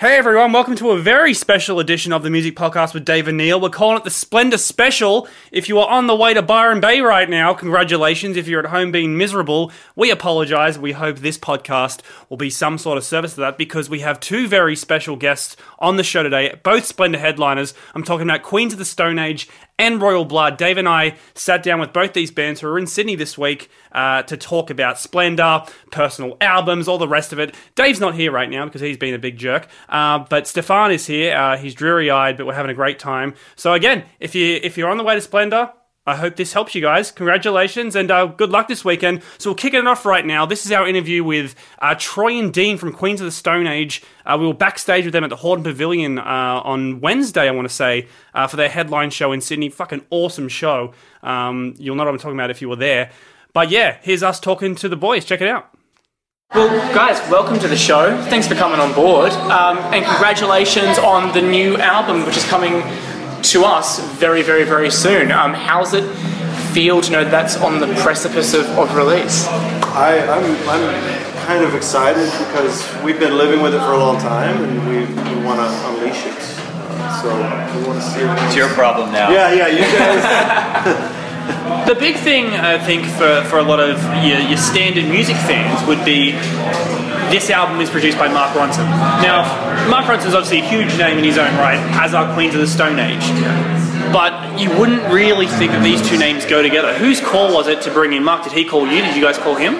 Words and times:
Hey 0.00 0.16
everyone, 0.16 0.52
welcome 0.52 0.76
to 0.76 0.92
a 0.92 0.98
very 0.98 1.34
special 1.34 1.78
edition 1.78 2.10
of 2.14 2.22
the 2.22 2.30
Music 2.30 2.56
Podcast 2.56 2.94
with 2.94 3.04
Dave 3.04 3.28
and 3.28 3.36
Neil. 3.36 3.60
We're 3.60 3.68
calling 3.68 3.98
it 3.98 4.04
the 4.04 4.08
Splendour 4.08 4.56
Special. 4.56 5.28
If 5.52 5.68
you 5.68 5.78
are 5.78 5.90
on 5.90 6.06
the 6.06 6.16
way 6.16 6.32
to 6.32 6.40
Byron 6.40 6.80
Bay 6.80 7.02
right 7.02 7.28
now, 7.28 7.52
congratulations. 7.52 8.38
If 8.38 8.48
you're 8.48 8.64
at 8.64 8.70
home 8.70 8.92
being 8.92 9.18
miserable, 9.18 9.70
we 9.96 10.10
apologize. 10.10 10.78
We 10.78 10.92
hope 10.92 11.18
this 11.18 11.36
podcast 11.36 12.00
will 12.30 12.38
be 12.38 12.48
some 12.48 12.78
sort 12.78 12.96
of 12.96 13.04
service 13.04 13.34
to 13.34 13.40
that 13.40 13.58
because 13.58 13.90
we 13.90 14.00
have 14.00 14.18
two 14.20 14.48
very 14.48 14.74
special 14.74 15.16
guests 15.16 15.54
on 15.78 15.96
the 15.96 16.02
show 16.02 16.22
today, 16.22 16.58
both 16.62 16.86
Splendour 16.86 17.20
headliners. 17.20 17.74
I'm 17.94 18.02
talking 18.02 18.26
about 18.26 18.42
Queens 18.42 18.72
of 18.72 18.78
the 18.78 18.86
Stone 18.86 19.18
Age 19.18 19.50
and 19.80 20.00
Royal 20.00 20.26
Blood. 20.26 20.58
Dave 20.58 20.76
and 20.76 20.86
I 20.86 21.16
sat 21.32 21.62
down 21.62 21.80
with 21.80 21.94
both 21.94 22.12
these 22.12 22.30
bands 22.30 22.60
who 22.60 22.68
are 22.68 22.78
in 22.78 22.86
Sydney 22.86 23.14
this 23.16 23.38
week 23.38 23.70
uh, 23.92 24.22
to 24.24 24.36
talk 24.36 24.68
about 24.68 24.98
Splendour, 24.98 25.66
personal 25.90 26.36
albums, 26.38 26.86
all 26.86 26.98
the 26.98 27.08
rest 27.08 27.32
of 27.32 27.38
it. 27.38 27.54
Dave's 27.76 27.98
not 27.98 28.14
here 28.14 28.30
right 28.30 28.50
now 28.50 28.66
because 28.66 28.82
he's 28.82 28.98
been 28.98 29.14
a 29.14 29.18
big 29.18 29.38
jerk, 29.38 29.68
uh, 29.88 30.18
but 30.18 30.46
Stefan 30.46 30.92
is 30.92 31.06
here. 31.06 31.34
Uh, 31.34 31.56
he's 31.56 31.74
dreary-eyed, 31.74 32.36
but 32.36 32.46
we're 32.46 32.52
having 32.52 32.70
a 32.70 32.74
great 32.74 32.98
time. 32.98 33.34
So 33.56 33.72
again, 33.72 34.04
if 34.20 34.34
you 34.34 34.60
if 34.62 34.76
you're 34.76 34.90
on 34.90 34.98
the 34.98 35.02
way 35.02 35.14
to 35.14 35.20
Splendour, 35.22 35.72
I 36.10 36.16
hope 36.16 36.34
this 36.34 36.52
helps 36.52 36.74
you 36.74 36.82
guys. 36.82 37.12
Congratulations 37.12 37.94
and 37.94 38.10
uh, 38.10 38.26
good 38.26 38.50
luck 38.50 38.66
this 38.66 38.84
weekend. 38.84 39.22
So 39.38 39.50
we'll 39.50 39.54
kick 39.54 39.74
it 39.74 39.86
off 39.86 40.04
right 40.04 40.26
now. 40.26 40.44
This 40.44 40.66
is 40.66 40.72
our 40.72 40.88
interview 40.88 41.22
with 41.22 41.54
uh, 41.78 41.94
Troy 41.96 42.36
and 42.36 42.52
Dean 42.52 42.76
from 42.78 42.92
Queens 42.92 43.20
of 43.20 43.26
the 43.26 43.30
Stone 43.30 43.68
Age. 43.68 44.02
Uh, 44.26 44.36
we 44.40 44.46
were 44.46 44.54
backstage 44.54 45.04
with 45.04 45.12
them 45.12 45.22
at 45.22 45.30
the 45.30 45.36
Hordern 45.36 45.62
Pavilion 45.62 46.18
uh, 46.18 46.22
on 46.64 47.00
Wednesday, 47.00 47.48
I 47.48 47.52
want 47.52 47.68
to 47.68 47.74
say, 47.74 48.08
uh, 48.34 48.48
for 48.48 48.56
their 48.56 48.68
headline 48.68 49.10
show 49.10 49.30
in 49.30 49.40
Sydney. 49.40 49.68
Fucking 49.68 50.04
awesome 50.10 50.48
show. 50.48 50.92
Um, 51.22 51.74
you'll 51.78 51.94
know 51.94 52.04
what 52.04 52.12
I'm 52.12 52.18
talking 52.18 52.36
about 52.36 52.50
if 52.50 52.60
you 52.60 52.68
were 52.68 52.76
there. 52.76 53.12
But 53.52 53.70
yeah, 53.70 53.98
here's 54.02 54.24
us 54.24 54.40
talking 54.40 54.74
to 54.76 54.88
the 54.88 54.96
boys. 54.96 55.24
Check 55.24 55.40
it 55.40 55.48
out. 55.48 55.70
Well, 56.52 56.68
guys, 56.92 57.20
welcome 57.30 57.60
to 57.60 57.68
the 57.68 57.76
show. 57.76 58.20
Thanks 58.24 58.48
for 58.48 58.56
coming 58.56 58.80
on 58.80 58.92
board. 58.92 59.30
Um, 59.30 59.78
and 59.94 60.04
congratulations 60.04 60.98
on 60.98 61.32
the 61.32 61.40
new 61.40 61.76
album, 61.76 62.26
which 62.26 62.36
is 62.36 62.44
coming 62.46 62.82
to 63.44 63.64
us 63.64 64.00
very, 64.14 64.42
very, 64.42 64.64
very 64.64 64.90
soon. 64.90 65.32
Um, 65.32 65.54
how's 65.54 65.94
it 65.94 66.04
feel 66.72 67.00
to 67.00 67.10
know 67.10 67.24
that's 67.24 67.56
on 67.56 67.80
the 67.80 67.86
precipice 68.02 68.54
of, 68.54 68.66
of 68.78 68.94
release? 68.94 69.46
I, 69.46 70.18
I'm, 70.20 70.68
I'm 70.68 71.46
kind 71.46 71.64
of 71.64 71.74
excited 71.74 72.30
because 72.46 73.02
we've 73.02 73.18
been 73.18 73.36
living 73.36 73.60
with 73.60 73.74
it 73.74 73.80
for 73.80 73.92
a 73.92 73.98
long 73.98 74.18
time 74.18 74.62
and 74.62 74.88
we, 74.88 74.98
we 75.00 75.44
want 75.44 75.58
to 75.58 75.88
unleash 75.88 76.26
it. 76.26 76.38
Uh, 76.38 77.22
so 77.22 77.80
we 77.80 77.86
want 77.86 78.00
to 78.00 78.06
see 78.08 78.20
it. 78.20 78.46
It's 78.46 78.56
your 78.56 78.68
problem 78.68 79.12
now. 79.12 79.30
Yeah, 79.30 79.52
yeah, 79.52 79.66
you 79.68 79.80
guys. 79.80 81.16
The 81.86 81.96
big 81.96 82.16
thing, 82.16 82.46
I 82.46 82.78
think, 82.78 83.06
for, 83.06 83.42
for 83.48 83.58
a 83.58 83.62
lot 83.62 83.80
of 83.80 84.00
your, 84.24 84.38
your 84.38 84.58
standard 84.58 85.06
music 85.08 85.34
fans 85.36 85.84
would 85.88 86.04
be 86.04 86.32
this 87.30 87.48
album 87.50 87.80
is 87.80 87.88
produced 87.88 88.18
by 88.18 88.28
Mark 88.28 88.50
Ronson. 88.56 88.86
Now, 89.22 89.88
Mark 89.88 90.06
Ronson's 90.06 90.34
obviously 90.34 90.60
a 90.60 90.64
huge 90.64 90.98
name 90.98 91.18
in 91.18 91.24
his 91.24 91.38
own 91.38 91.52
right, 91.56 91.78
as 92.02 92.12
are 92.12 92.32
Queens 92.34 92.54
of 92.54 92.60
the 92.60 92.66
Stone 92.66 92.98
Age. 92.98 93.22
But 94.12 94.58
you 94.58 94.68
wouldn't 94.76 95.02
really 95.12 95.46
think 95.46 95.70
that 95.72 95.82
these 95.84 96.06
two 96.06 96.18
names 96.18 96.44
go 96.44 96.62
together. 96.62 96.92
Whose 96.98 97.20
call 97.20 97.54
was 97.54 97.68
it 97.68 97.82
to 97.82 97.92
bring 97.92 98.12
in 98.12 98.24
Mark? 98.24 98.44
Did 98.44 98.52
he 98.52 98.64
call 98.64 98.86
you? 98.86 99.02
Did 99.02 99.14
you 99.14 99.22
guys 99.22 99.38
call 99.38 99.54
him? 99.54 99.74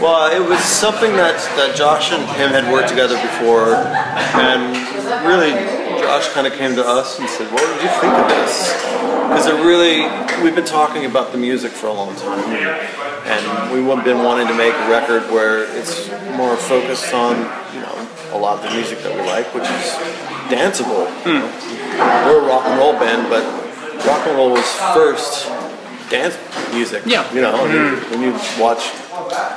well, 0.00 0.32
it 0.32 0.40
was 0.48 0.58
something 0.60 1.12
that, 1.12 1.36
that 1.56 1.76
Josh 1.76 2.10
and 2.10 2.22
him 2.22 2.50
had 2.50 2.72
worked 2.72 2.88
together 2.88 3.20
before. 3.20 3.76
And 4.40 4.72
really, 5.28 5.52
Josh 6.10 6.28
kind 6.30 6.44
of 6.44 6.54
came 6.54 6.74
to 6.74 6.84
us 6.84 7.20
and 7.20 7.28
said, 7.28 7.52
What 7.52 7.60
did 7.60 7.84
you 7.84 7.88
think 8.00 8.12
of 8.12 8.28
this? 8.28 8.74
Because 9.30 9.46
it 9.46 9.54
really, 9.64 10.02
we've 10.42 10.56
been 10.56 10.64
talking 10.64 11.04
about 11.04 11.30
the 11.30 11.38
music 11.38 11.70
for 11.70 11.86
a 11.86 11.92
long 11.92 12.16
time. 12.16 12.52
And 13.30 13.72
we've 13.72 14.04
been 14.04 14.24
wanting 14.24 14.48
to 14.48 14.54
make 14.54 14.74
a 14.74 14.90
record 14.90 15.22
where 15.30 15.62
it's 15.78 16.10
more 16.36 16.56
focused 16.56 17.14
on, 17.14 17.36
you 17.72 17.80
know, 17.80 18.08
a 18.32 18.38
lot 18.38 18.58
of 18.58 18.68
the 18.68 18.76
music 18.76 18.98
that 19.04 19.14
we 19.14 19.22
like, 19.22 19.54
which 19.54 19.62
is 19.62 19.86
danceable. 20.50 21.06
you. 21.24 21.46
We're 22.26 22.42
a 22.42 22.48
rock 22.48 22.66
and 22.66 22.76
roll 22.76 22.94
band, 22.94 23.30
but 23.30 23.46
rock 24.04 24.26
and 24.26 24.36
roll 24.36 24.50
was 24.50 24.66
first 24.92 25.46
dance 26.10 26.36
music. 26.74 27.04
Yeah. 27.06 27.32
You 27.32 27.42
know, 27.42 27.54
mean, 27.68 28.10
when 28.10 28.20
you 28.20 28.32
watch 28.60 28.90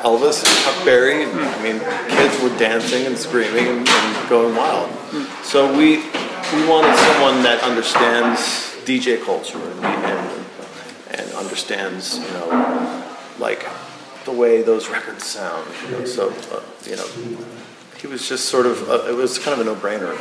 Elvis 0.05 0.45
and 0.45 0.53
Chuck 0.63 0.85
Berry, 0.85 1.25
hmm. 1.25 1.35
I 1.35 1.63
mean, 1.63 1.79
kids 2.15 2.39
were 2.43 2.55
dancing 2.59 3.07
and 3.07 3.17
screaming 3.17 3.65
and, 3.65 3.89
and 3.89 4.29
going 4.29 4.55
wild. 4.55 4.91
So 5.41 5.75
we 5.75 6.03
we 6.55 6.67
wanted 6.67 6.95
someone 6.95 7.43
that 7.43 7.61
understands 7.63 8.39
DJ 8.85 9.23
culture 9.23 9.57
and, 9.57 9.85
and, 9.85 10.45
and 11.11 11.33
understands, 11.33 12.19
you 12.19 12.31
know, 12.33 13.05
like 13.39 13.67
the 14.25 14.31
way 14.31 14.61
those 14.61 14.89
records 14.89 15.25
sound. 15.25 15.67
You 15.85 15.91
know, 15.91 16.05
so 16.05 16.29
uh, 16.51 16.61
you 16.85 16.95
know, 16.95 17.07
he 17.97 18.07
was 18.07 18.27
just 18.27 18.45
sort 18.45 18.65
of 18.65 18.89
uh, 18.89 19.05
it 19.09 19.15
was 19.15 19.39
kind 19.39 19.59
of 19.59 19.65
a 19.65 19.69
no-brainer. 19.69 20.13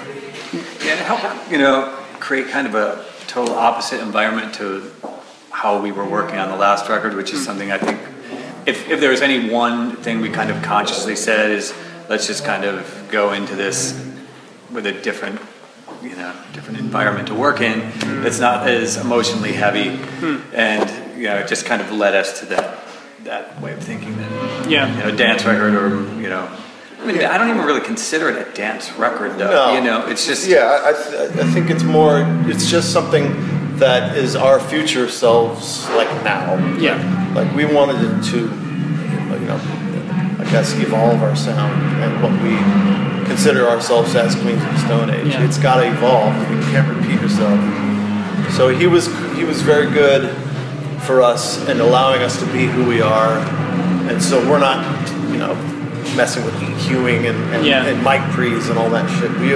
Yeah, 0.85 0.97
to 0.97 1.05
help, 1.05 1.51
you 1.51 1.59
know, 1.59 1.97
create 2.21 2.49
kind 2.49 2.67
of 2.67 2.75
a 2.75 3.05
total 3.27 3.55
opposite 3.55 4.01
environment 4.01 4.55
to 4.55 4.91
how 5.51 5.81
we 5.81 5.93
were 5.93 6.09
working 6.09 6.39
on 6.39 6.49
the 6.51 6.57
last 6.57 6.89
record, 6.89 7.15
which 7.15 7.33
is 7.33 7.45
something 7.45 7.71
I 7.71 7.79
think, 7.79 8.01
if, 8.67 8.89
if 8.89 9.01
there 9.01 9.11
was 9.11 9.23
any 9.23 9.51
one 9.51 9.97
thing 9.97 10.21
we 10.21 10.31
kind 10.31 10.51
of 10.51 10.63
consciously 10.63 11.17
said 11.17 11.51
is, 11.51 11.75
let's 12.09 12.27
just 12.27 12.45
kind 12.45 12.65
of 12.65 13.09
go 13.11 13.33
into 13.33 13.55
this 13.55 13.93
with 14.71 14.87
a 14.87 14.93
different, 14.93 15.41
you 16.03 16.17
know, 16.17 16.35
different 16.53 16.79
environment 16.79 17.29
to 17.29 17.35
work 17.35 17.61
in. 17.61 17.81
It's 18.27 18.41
not 18.41 18.69
as 18.69 18.97
emotionally 18.97 19.53
heavy, 19.53 19.97
hmm. 19.97 20.39
and 20.55 21.19
you 21.19 21.29
know, 21.29 21.37
it 21.39 21.49
just 21.49 21.65
kind 21.67 21.81
of 21.81 21.91
led 21.93 22.15
us 22.15 22.41
to 22.41 22.47
that 22.47 22.79
that 23.25 23.61
way 23.61 23.73
of 23.73 23.79
thinking 23.83 24.17
that 24.17 24.69
Yeah. 24.69 24.93
you 24.97 25.05
know, 25.05 25.17
dance 25.17 25.45
record 25.45 25.75
or 25.75 25.89
you 26.21 26.29
know. 26.29 26.49
I 27.01 27.05
mean, 27.05 27.25
I 27.25 27.37
don't 27.37 27.49
even 27.49 27.65
really 27.65 27.81
consider 27.81 28.29
it 28.31 28.47
a 28.47 28.51
dance 28.53 28.93
record, 28.93 29.33
though. 29.37 29.51
No. 29.51 29.75
You 29.75 29.81
know, 29.83 30.07
it's 30.07 30.25
just 30.25 30.47
Yeah, 30.47 30.67
I, 30.67 30.91
I, 30.91 30.93
th- 30.93 31.37
I 31.37 31.51
think 31.53 31.69
it's 31.71 31.83
more. 31.83 32.25
It's 32.47 32.71
just 32.71 32.93
something 32.93 33.77
that 33.79 34.17
is 34.17 34.37
our 34.37 34.61
future 34.61 35.09
selves, 35.09 35.89
like 35.91 36.09
now. 36.23 36.55
Yeah. 36.79 37.33
Like 37.35 37.53
we 37.57 37.65
wanted 37.65 37.97
it 38.03 38.25
to, 38.31 38.39
you 38.39 39.47
know, 39.47 39.59
Guess 40.53 40.75
evolve 40.79 41.23
our 41.23 41.35
sound 41.35 41.73
and 42.03 42.23
what 42.23 42.31
we 42.43 42.55
consider 43.25 43.67
ourselves 43.69 44.15
as 44.15 44.35
Queens 44.35 44.63
of 44.63 44.69
the 44.69 44.79
Stone 44.81 45.09
Age. 45.09 45.29
Yeah. 45.29 45.45
It's 45.47 45.57
got 45.57 45.81
to 45.81 45.89
evolve. 45.91 46.35
You 46.51 46.61
can't 46.71 46.87
repeat 46.95 47.19
yourself. 47.23 47.59
So 48.53 48.69
he 48.69 48.87
was 48.87 49.07
he 49.35 49.45
was 49.45 49.63
very 49.63 49.91
good 49.91 50.29
for 51.05 51.23
us 51.23 51.67
in 51.69 51.81
allowing 51.81 52.21
us 52.21 52.39
to 52.41 52.45
be 52.53 52.67
who 52.67 52.85
we 52.87 53.01
are, 53.01 53.39
and 54.11 54.23
so 54.23 54.39
we're 54.47 54.59
not, 54.61 54.85
you 55.31 55.39
know, 55.39 55.55
messing 56.17 56.45
with 56.45 56.53
EQing 56.57 57.31
and 57.31 57.55
and, 57.55 57.65
Yeah. 57.67 57.87
and 57.87 58.05
mic 58.05 58.21
pre's 58.35 58.69
and 58.69 58.79
all 58.79 58.91
that 58.91 59.09
shit. 59.19 59.31
We 59.41 59.49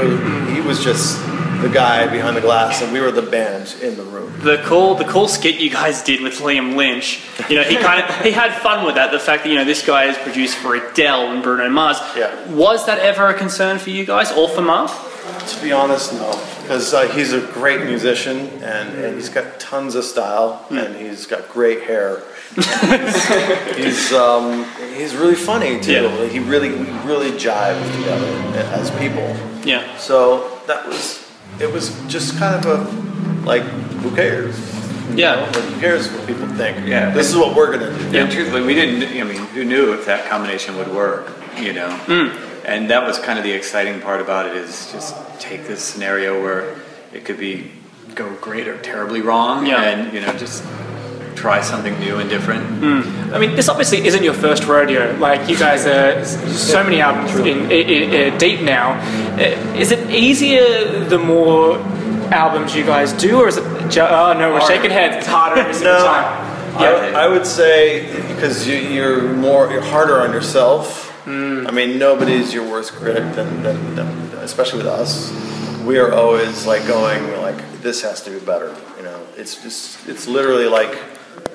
he 0.54 0.62
was 0.66 0.82
just 0.82 1.20
the 1.62 1.68
guy 1.68 2.06
behind 2.06 2.36
the 2.36 2.40
glass, 2.40 2.82
and 2.82 2.92
we 2.92 3.00
were 3.00 3.10
the 3.10 3.22
band 3.22 3.76
in 3.82 3.96
the 3.96 4.02
room. 4.04 4.32
the 4.40 4.62
cool 4.64 4.94
the 4.94 5.04
cool 5.04 5.28
skit 5.28 5.60
you 5.60 5.70
guys 5.70 6.02
did 6.02 6.20
with 6.20 6.38
Liam 6.38 6.76
Lynch. 6.76 7.24
You 7.48 7.56
know, 7.56 7.62
he 7.62 7.76
kind 7.88 8.02
of 8.02 8.14
he 8.24 8.32
had 8.32 8.52
fun 8.60 8.84
with 8.84 8.96
that. 8.96 9.10
The 9.10 9.18
fact 9.18 9.44
that 9.44 9.50
you 9.50 9.56
know 9.56 9.64
this 9.64 9.84
guy 9.84 10.04
is 10.04 10.16
produced 10.18 10.56
for 10.58 10.74
Adele 10.74 11.32
and 11.32 11.42
Bruno 11.42 11.68
Mars. 11.68 11.98
Yeah. 12.16 12.52
Was 12.52 12.86
that 12.86 12.98
ever 12.98 13.28
a 13.28 13.34
concern 13.34 13.78
for 13.78 13.90
you 13.90 14.04
guys 14.04 14.32
or 14.32 14.48
for 14.48 14.62
Mark? 14.62 14.90
To 15.48 15.62
be 15.62 15.70
honest, 15.70 16.12
no, 16.12 16.30
because 16.62 16.92
uh, 16.92 17.06
he's 17.08 17.32
a 17.32 17.40
great 17.52 17.84
musician 17.84 18.48
and, 18.62 18.88
and 18.98 19.14
he's 19.14 19.28
got 19.28 19.60
tons 19.60 19.94
of 19.94 20.04
style 20.04 20.66
and 20.70 20.96
he's 20.96 21.26
got 21.26 21.48
great 21.50 21.82
hair. 21.82 22.22
he's 22.54 23.76
he's, 23.76 24.12
um, 24.12 24.64
he's 24.94 25.14
really 25.14 25.34
funny 25.34 25.80
too. 25.80 25.92
Yeah. 25.92 26.26
He 26.26 26.38
really 26.40 26.70
we 26.70 26.90
really 27.04 27.30
jive 27.32 27.80
together 27.96 28.26
as 28.72 28.90
people. 28.92 29.36
Yeah. 29.64 29.96
So 29.98 30.60
that 30.66 30.86
was 30.86 31.25
it 31.60 31.72
was 31.72 31.90
just 32.08 32.38
kind 32.38 32.54
of 32.54 32.66
a 32.66 33.46
like 33.46 33.62
who 33.62 34.14
cares? 34.14 34.56
You 35.10 35.16
Yeah. 35.18 35.36
know? 35.36 35.42
Like, 35.46 35.54
who 35.64 35.80
cares 35.80 36.08
what 36.10 36.26
people 36.26 36.46
think? 36.48 36.86
Yeah. 36.86 37.10
This 37.10 37.28
is 37.30 37.36
what 37.36 37.54
we're 37.54 37.72
gonna 37.76 37.96
do. 37.96 38.16
Yeah, 38.16 38.28
truthfully, 38.28 38.62
we 38.62 38.74
didn't. 38.74 39.02
I 39.20 39.24
mean, 39.24 39.38
who 39.54 39.64
knew 39.64 39.92
if 39.92 40.04
that 40.06 40.28
combination 40.28 40.76
would 40.78 40.92
work? 40.92 41.28
You 41.58 41.72
know, 41.72 41.88
Hmm. 41.90 42.28
and 42.66 42.90
that 42.90 43.06
was 43.06 43.18
kind 43.18 43.38
of 43.38 43.44
the 43.44 43.52
exciting 43.52 44.00
part 44.00 44.20
about 44.20 44.46
it 44.46 44.56
is 44.56 44.88
just 44.92 45.14
take 45.38 45.66
this 45.66 45.80
scenario 45.82 46.42
where 46.42 46.74
it 47.15 47.24
could 47.24 47.38
be 47.38 47.71
go 48.15 48.28
great 48.41 48.66
or 48.68 48.76
terribly 48.78 49.21
wrong, 49.22 49.65
Yeah. 49.66 49.80
and 49.82 50.12
you 50.12 50.21
know, 50.21 50.32
just 50.34 50.62
try 51.36 51.60
something 51.60 51.98
new 52.00 52.16
and 52.18 52.28
different. 52.28 52.65
I 53.34 53.38
mean, 53.38 53.54
this 53.54 53.68
obviously 53.68 54.06
isn't 54.06 54.22
your 54.24 54.34
first 54.34 54.65
rodeo. 54.65 55.16
Like, 55.18 55.48
you 55.48 55.56
guys 55.56 55.86
are 55.86 56.24
so 56.24 56.83
many 56.83 57.00
albums 57.00 57.34
in, 57.36 57.71
in, 57.71 58.12
in, 58.12 58.38
deep 58.38 58.62
now. 58.62 58.92
Uh, 59.36 59.77
Is 59.77 59.92
it 59.92 60.10
easier 60.10 61.04
the 61.04 61.18
more 61.18 61.78
albums 62.33 62.74
you 62.74 62.84
guys 62.84 63.12
do, 63.12 63.41
or 63.41 63.48
is 63.48 63.56
it? 63.56 63.65
Ju- 63.91 64.00
oh 64.00 64.33
no, 64.33 64.53
we're 64.53 64.66
shaking 64.66 64.91
heads. 64.91 65.16
It's 65.18 65.27
harder 65.27 65.60
every 65.60 65.74
single 65.80 65.94
No. 65.94 66.04
time. 66.04 66.47
I, 66.77 67.24
I 67.24 67.28
would 67.28 67.47
say 67.47 68.12
because 68.34 68.66
you, 68.66 68.74
you're 68.77 69.33
more 69.34 69.71
you're 69.71 69.80
harder 69.80 70.21
on 70.21 70.33
yourself. 70.33 71.04
I 71.27 71.71
mean, 71.72 71.98
nobody's 71.98 72.54
your 72.54 72.71
worst 72.71 72.92
critic 72.92 73.34
than, 73.34 73.62
than, 73.65 73.97
than 73.97 74.09
especially 74.38 74.78
with 74.78 74.86
us. 74.86 75.33
We 75.84 75.98
are 75.98 76.12
always 76.12 76.66
like 76.66 76.86
going 76.86 77.22
like 77.42 77.56
this 77.83 78.03
has 78.03 78.22
to 78.24 78.30
be 78.30 78.38
better. 78.44 78.77
You 78.97 79.03
know, 79.04 79.21
it's 79.36 79.60
just 79.62 80.06
it's 80.09 80.27
literally 80.28 80.66
like 80.68 80.92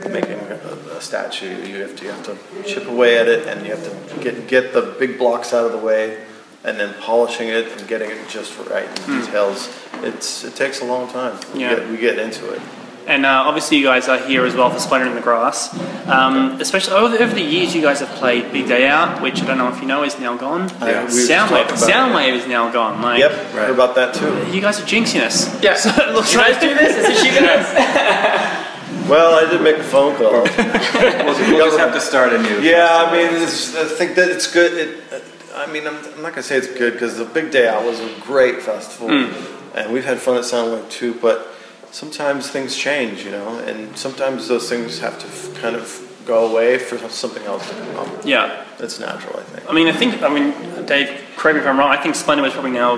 making 0.09 0.33
a, 0.39 0.95
a 0.97 1.01
statue. 1.01 1.47
You 1.65 1.81
have 1.81 1.95
to 1.97 2.03
you 2.05 2.11
have 2.11 2.23
to 2.25 2.37
chip 2.63 2.87
away 2.87 3.17
at 3.17 3.27
it, 3.27 3.47
and 3.47 3.65
you 3.65 3.75
have 3.75 3.83
to 3.83 4.19
get 4.23 4.47
get 4.47 4.73
the 4.73 4.95
big 4.99 5.17
blocks 5.17 5.53
out 5.53 5.65
of 5.65 5.71
the 5.71 5.77
way, 5.77 6.23
and 6.63 6.79
then 6.79 6.93
polishing 7.01 7.47
it 7.49 7.67
and 7.77 7.87
getting 7.87 8.09
it 8.11 8.27
just 8.29 8.57
right 8.69 8.87
in 9.07 9.21
details. 9.21 9.69
It's 10.03 10.43
it 10.43 10.55
takes 10.55 10.81
a 10.81 10.85
long 10.85 11.09
time. 11.11 11.37
We 11.53 11.61
Yeah. 11.61 11.75
get, 11.75 11.89
we 11.89 11.97
get 11.97 12.17
into 12.19 12.49
it. 12.51 12.61
And 13.07 13.25
uh, 13.25 13.43
obviously, 13.47 13.77
you 13.77 13.83
guys 13.83 14.07
are 14.07 14.19
here 14.19 14.45
as 14.45 14.53
well 14.55 14.69
for 14.69 14.79
Splendour 14.79 15.09
in 15.09 15.15
the 15.15 15.21
Grass. 15.21 15.73
Um, 16.07 16.61
especially 16.61 16.93
over, 16.93 17.15
over 17.17 17.33
the 17.33 17.41
years, 17.41 17.73
you 17.75 17.81
guys 17.81 17.99
have 17.99 18.09
played 18.09 18.51
Big 18.53 18.67
Day 18.67 18.87
Out, 18.87 19.21
which 19.23 19.41
I 19.41 19.45
don't 19.47 19.57
know 19.57 19.69
if 19.69 19.81
you 19.81 19.87
know 19.87 20.03
is 20.03 20.19
now 20.19 20.37
gone. 20.37 20.69
Yeah, 20.79 21.05
we 21.05 21.09
Soundwave, 21.09 21.65
it, 21.65 21.79
Soundwave 21.79 22.33
is 22.33 22.47
now 22.47 22.71
gone. 22.71 23.01
Like, 23.01 23.17
Yep, 23.19 23.31
heard 23.53 23.71
about 23.71 23.95
that 23.95 24.13
too. 24.13 24.31
You 24.55 24.61
guys 24.61 24.79
are 24.79 24.85
jinxing 24.85 25.21
us. 25.21 25.49
Yeah. 25.63 25.75
So 25.81 25.89
it 25.89 26.13
looks 26.13 26.31
You 26.31 26.39
guys 26.41 26.51
like 26.51 26.61
do 26.61 26.73
this? 26.75 26.95
Is 26.95 27.07
this 27.07 27.23
you 27.25 27.31
guys? 27.39 28.67
Well, 29.09 29.45
I 29.45 29.49
did 29.49 29.61
make 29.61 29.77
a 29.77 29.83
phone 29.83 30.15
call. 30.15 30.31
We'll, 30.31 31.51
we'll 31.51 31.65
just 31.67 31.79
have 31.79 31.93
to 31.93 32.01
start 32.01 32.33
anew. 32.33 32.61
Yeah, 32.61 32.87
I 32.89 33.11
mean, 33.11 33.41
it's, 33.41 33.75
I 33.75 33.85
think 33.85 34.15
that 34.15 34.29
it's 34.29 34.51
good. 34.51 34.73
It, 34.73 35.23
I 35.55 35.71
mean, 35.71 35.85
I'm, 35.87 35.97
I'm 35.97 36.21
not 36.21 36.31
gonna 36.31 36.43
say 36.43 36.57
it's 36.57 36.67
good 36.67 36.93
because 36.93 37.17
the 37.17 37.25
Big 37.25 37.51
Day 37.51 37.67
Out 37.67 37.83
was 37.83 37.99
a 37.99 38.19
great 38.21 38.61
festival, 38.61 39.09
hmm. 39.09 39.77
and 39.77 39.91
we've 39.91 40.05
had 40.05 40.19
fun 40.19 40.37
at 40.37 40.43
Soundwave 40.43 40.89
too. 40.89 41.13
But 41.15 41.47
sometimes 41.91 42.49
things 42.49 42.75
change, 42.75 43.23
you 43.23 43.31
know, 43.31 43.59
and 43.59 43.95
sometimes 43.97 44.47
those 44.47 44.69
things 44.69 44.99
have 44.99 45.19
to 45.19 45.27
f- 45.27 45.53
kind 45.61 45.75
of 45.75 46.07
go 46.25 46.49
away 46.49 46.77
for 46.77 46.97
something 47.09 47.43
else 47.43 47.67
to 47.69 47.75
come 47.75 47.95
up. 47.97 48.25
Yeah. 48.25 48.65
That's 48.77 48.99
natural, 48.99 49.39
I 49.39 49.43
think. 49.43 49.69
I 49.69 49.73
mean, 49.73 49.87
I 49.87 49.91
think, 49.91 50.21
I 50.23 50.29
mean, 50.29 50.85
Dave, 50.85 51.21
correct 51.35 51.55
me 51.55 51.61
if 51.61 51.67
I'm 51.67 51.77
wrong, 51.77 51.89
I 51.89 52.01
think 52.01 52.15
Splendour 52.15 52.47
is 52.47 52.53
probably 52.53 52.71
now 52.71 52.95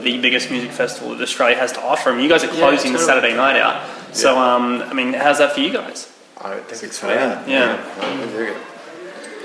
the 0.00 0.18
biggest 0.20 0.50
music 0.50 0.70
festival 0.70 1.14
that 1.14 1.22
Australia 1.22 1.56
has 1.56 1.72
to 1.72 1.82
offer. 1.82 2.10
I 2.10 2.14
mean, 2.14 2.24
you 2.24 2.28
guys 2.28 2.42
are 2.42 2.48
closing 2.48 2.92
the 2.92 2.98
totally. 2.98 3.20
Saturday 3.20 3.36
night 3.36 3.56
out. 3.56 3.86
So, 4.12 4.38
um, 4.38 4.82
I 4.82 4.92
mean, 4.92 5.12
how's 5.12 5.38
that 5.38 5.52
for 5.52 5.60
you 5.60 5.72
guys? 5.72 6.12
I 6.40 6.56
think 6.56 6.70
it's 6.70 6.82
exciting. 6.82 7.38
fun. 7.40 7.48
Yeah. 7.48 7.84
I 8.00 8.26
dig 8.26 8.48
it. 8.48 8.56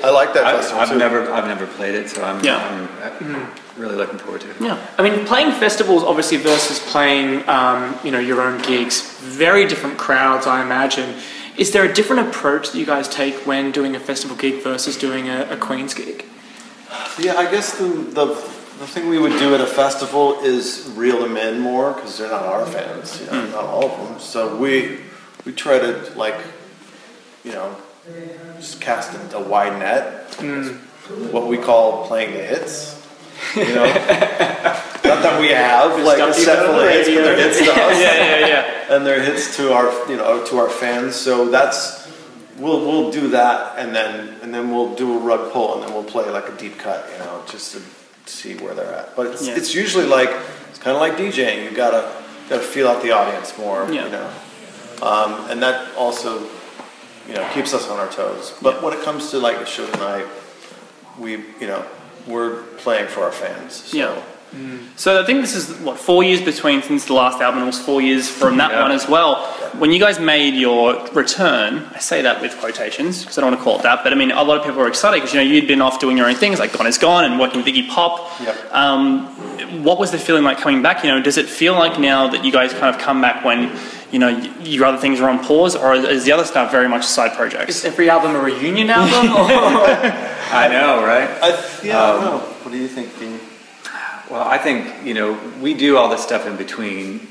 I 0.03 0.09
like 0.11 0.33
that 0.33 0.45
I, 0.45 0.57
festival 0.57 0.81
I've 0.81 0.89
too. 0.89 0.97
never, 0.97 1.31
I've 1.31 1.47
never 1.47 1.65
played 1.67 1.95
it, 1.95 2.09
so 2.09 2.23
I'm, 2.23 2.43
Yeah. 2.43 2.57
I'm 2.57 3.35
uh, 3.35 3.49
really 3.77 3.95
looking 3.95 4.19
forward 4.19 4.41
to 4.41 4.49
it. 4.51 4.57
Yeah. 4.61 4.77
I 4.97 5.01
mean, 5.09 5.25
playing 5.25 5.51
festivals 5.53 6.03
obviously 6.03 6.37
versus 6.37 6.79
playing, 6.91 7.47
um, 7.49 7.97
you 8.03 8.11
know, 8.11 8.19
your 8.19 8.41
own 8.41 8.61
gigs, 8.61 9.01
very 9.19 9.67
different 9.67 9.97
crowds, 9.97 10.45
I 10.47 10.61
imagine. 10.61 11.15
Is 11.57 11.71
there 11.71 11.85
a 11.85 11.93
different 11.93 12.27
approach 12.27 12.71
that 12.71 12.77
you 12.77 12.85
guys 12.85 13.07
take 13.07 13.35
when 13.47 13.71
doing 13.71 13.95
a 13.95 13.99
festival 13.99 14.35
gig 14.35 14.61
versus 14.61 14.97
doing 14.97 15.29
a, 15.29 15.47
a 15.49 15.57
Queen's 15.57 15.93
gig? 15.93 16.25
Yeah, 17.17 17.35
I 17.35 17.49
guess 17.49 17.77
the, 17.77 17.85
the 17.87 18.25
the 18.79 18.87
thing 18.87 19.07
we 19.09 19.17
would 19.17 19.37
do 19.39 19.53
at 19.55 19.61
a 19.61 19.65
festival 19.65 20.39
is 20.41 20.91
reel 20.95 21.21
them 21.21 21.37
in 21.37 21.59
more 21.59 21.93
because 21.93 22.17
they're 22.17 22.29
not 22.29 22.43
our 22.45 22.65
fans, 22.65 23.21
you 23.21 23.27
know, 23.27 23.45
not 23.47 23.63
all 23.63 23.85
of 23.89 24.09
them. 24.09 24.19
So 24.19 24.55
we 24.57 24.99
we 25.45 25.53
try 25.53 25.79
to 25.79 26.11
like, 26.15 26.35
you 27.43 27.51
know, 27.51 27.75
just 28.57 28.81
cast 28.81 29.13
a, 29.13 29.37
a 29.37 29.41
wide 29.41 29.79
net. 29.79 30.31
Mm. 30.33 30.79
What 31.31 31.47
we 31.47 31.57
call 31.57 32.07
playing 32.07 32.33
the 32.33 32.43
hits. 32.43 33.01
You 33.55 33.65
know, 33.65 33.85
not 33.85 35.21
that 35.21 35.39
we 35.39 35.49
have 35.49 36.01
like 36.03 36.19
a 36.19 36.33
set 36.33 36.65
full 36.65 36.79
of 36.79 36.89
hits, 36.89 37.07
but 37.07 37.15
they're 37.23 37.37
hits 37.37 37.59
to 37.59 37.71
us 37.71 37.99
Yeah, 37.99 38.39
yeah, 38.39 38.47
yeah. 38.47 38.95
and 38.95 39.05
they're 39.05 39.21
hits 39.21 39.55
to 39.57 39.71
our 39.73 39.91
you 40.09 40.17
know 40.17 40.43
to 40.47 40.57
our 40.57 40.69
fans. 40.69 41.15
So 41.15 41.49
that's 41.49 42.11
we'll 42.57 42.81
we'll 42.81 43.11
do 43.11 43.29
that, 43.29 43.77
and 43.77 43.95
then 43.95 44.35
and 44.41 44.53
then 44.53 44.71
we'll 44.73 44.95
do 44.95 45.15
a 45.17 45.19
rug 45.19 45.51
pull, 45.51 45.75
and 45.75 45.83
then 45.83 45.93
we'll 45.93 46.03
play 46.03 46.29
like 46.29 46.49
a 46.49 46.57
deep 46.57 46.77
cut, 46.79 47.07
you 47.13 47.19
know, 47.19 47.43
just 47.47 47.73
to 47.75 47.81
see 48.25 48.55
where 48.55 48.73
they're 48.73 48.93
at. 48.93 49.15
But 49.15 49.27
it's, 49.27 49.47
Yeah. 49.47 49.55
it's 49.55 49.73
usually 49.73 50.05
like 50.05 50.31
it's 50.69 50.79
kind 50.79 50.95
of 50.95 51.01
like 51.01 51.17
DJing. 51.17 51.63
You 51.63 51.71
gotta 51.71 52.11
gotta 52.49 52.63
feel 52.63 52.87
out 52.87 53.01
the 53.01 53.11
audience 53.11 53.57
more, 53.57 53.87
Yeah. 53.89 54.05
you 54.05 54.11
know, 54.11 54.29
um, 55.01 55.49
and 55.49 55.61
that 55.63 55.87
also 55.97 56.39
you 57.27 57.33
know 57.33 57.47
keeps 57.53 57.73
us 57.73 57.89
on 57.89 57.99
our 57.99 58.07
toes. 58.09 58.53
But 58.61 58.81
when 58.83 58.93
it 58.93 59.01
comes 59.03 59.31
to 59.31 59.39
like 59.39 59.57
a 59.57 59.65
show 59.65 59.85
tonight, 59.87 60.25
we 61.19 61.31
you 61.59 61.67
know 61.67 61.83
we're 62.27 62.63
playing 62.77 63.07
for 63.07 63.23
our 63.23 63.31
fans. 63.31 63.83
So. 63.87 63.97
Yeah. 63.97 64.21
So 64.97 65.21
I 65.21 65.25
think 65.25 65.41
this 65.41 65.55
is 65.55 65.75
what 65.81 65.99
four 65.99 66.23
years 66.23 66.41
between 66.41 66.81
since 66.81 67.03
the 67.05 67.13
last 67.13 67.41
album. 67.41 67.63
It 67.63 67.65
was 67.65 67.79
four 67.79 68.01
years 68.01 68.29
from 68.29 68.55
that 68.57 68.71
Yeah. 68.71 68.81
one 68.83 68.91
as 68.91 69.07
well. 69.09 69.35
When 69.77 69.91
you 69.91 69.99
guys 69.99 70.19
made 70.21 70.53
your 70.55 70.95
return, 71.11 71.85
I 71.93 71.99
say 71.99 72.21
that 72.21 72.39
with 72.41 72.57
quotations 72.59 73.19
because 73.21 73.37
I 73.37 73.41
don't 73.41 73.49
want 73.51 73.59
to 73.59 73.63
call 73.65 73.79
it 73.79 73.83
that, 73.83 74.03
but 74.05 74.13
I 74.13 74.15
mean 74.15 74.31
a 74.31 74.41
lot 74.41 74.57
of 74.57 74.63
people 74.63 74.79
were 74.79 74.87
excited 74.87 75.17
because 75.17 75.33
you 75.33 75.39
know 75.41 75.45
you'd 75.45 75.67
been 75.67 75.81
off 75.81 75.99
doing 75.99 76.15
your 76.17 76.27
own 76.27 76.35
things 76.35 76.59
like 76.59 76.71
Gone 76.71 76.87
is 76.87 76.97
Gone 76.97 77.25
and 77.25 77.37
working 77.39 77.57
with 77.61 77.67
Iggy 77.67 77.89
Pop. 77.89 78.31
Yep. 78.41 78.55
Um, 78.73 79.83
what 79.83 79.99
was 79.99 80.11
the 80.11 80.17
feeling 80.17 80.43
like 80.45 80.59
coming 80.59 80.81
back? 80.81 81.03
You 81.03 81.11
know, 81.11 81.21
does 81.21 81.37
it 81.37 81.49
feel 81.49 81.73
like 81.73 81.99
now 81.99 82.27
that 82.29 82.45
you 82.45 82.51
guys 82.53 82.71
kind 82.71 82.95
of 82.95 83.01
come 83.01 83.19
back 83.19 83.43
when 83.43 83.77
you 84.11 84.19
know 84.19 84.29
your 84.63 84.85
other 84.85 84.97
things 84.97 85.19
are 85.19 85.27
on 85.29 85.43
pause, 85.43 85.75
or 85.75 85.93
is 85.95 86.23
the 86.23 86.31
other 86.31 86.45
stuff 86.45 86.71
very 86.71 86.87
much 86.87 87.03
side 87.05 87.33
projects? 87.35 87.79
Is 87.79 87.85
every 87.85 88.09
album 88.09 88.33
a 88.33 88.39
reunion 88.39 88.89
album? 88.89 89.11
I 90.51 90.69
know, 90.69 91.03
right? 91.03 91.29
I 91.43 91.51
th- 91.51 91.83
yeah, 91.83 92.01
I 92.01 92.11
don't 92.13 92.21
know. 92.23 92.37
What 92.63 92.71
do 92.71 92.77
you 92.77 92.87
think, 92.87 93.17
Dean? 93.19 93.34
Well, 94.29 94.41
I 94.47 94.57
think, 94.57 95.05
you 95.05 95.13
know, 95.13 95.33
we 95.61 95.73
do 95.73 95.97
all 95.97 96.09
this 96.09 96.23
stuff 96.23 96.47
in 96.47 96.55
between 96.55 97.27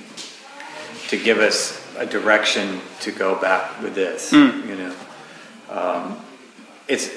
to 1.09 1.17
give 1.17 1.39
us 1.39 1.81
a 1.97 2.07
direction 2.07 2.81
to 3.01 3.11
go 3.11 3.35
back 3.41 3.81
with 3.83 3.95
this, 3.95 4.33
you 4.33 4.77
know. 4.77 4.95
Um, 5.71 6.17
it's, 6.87 7.11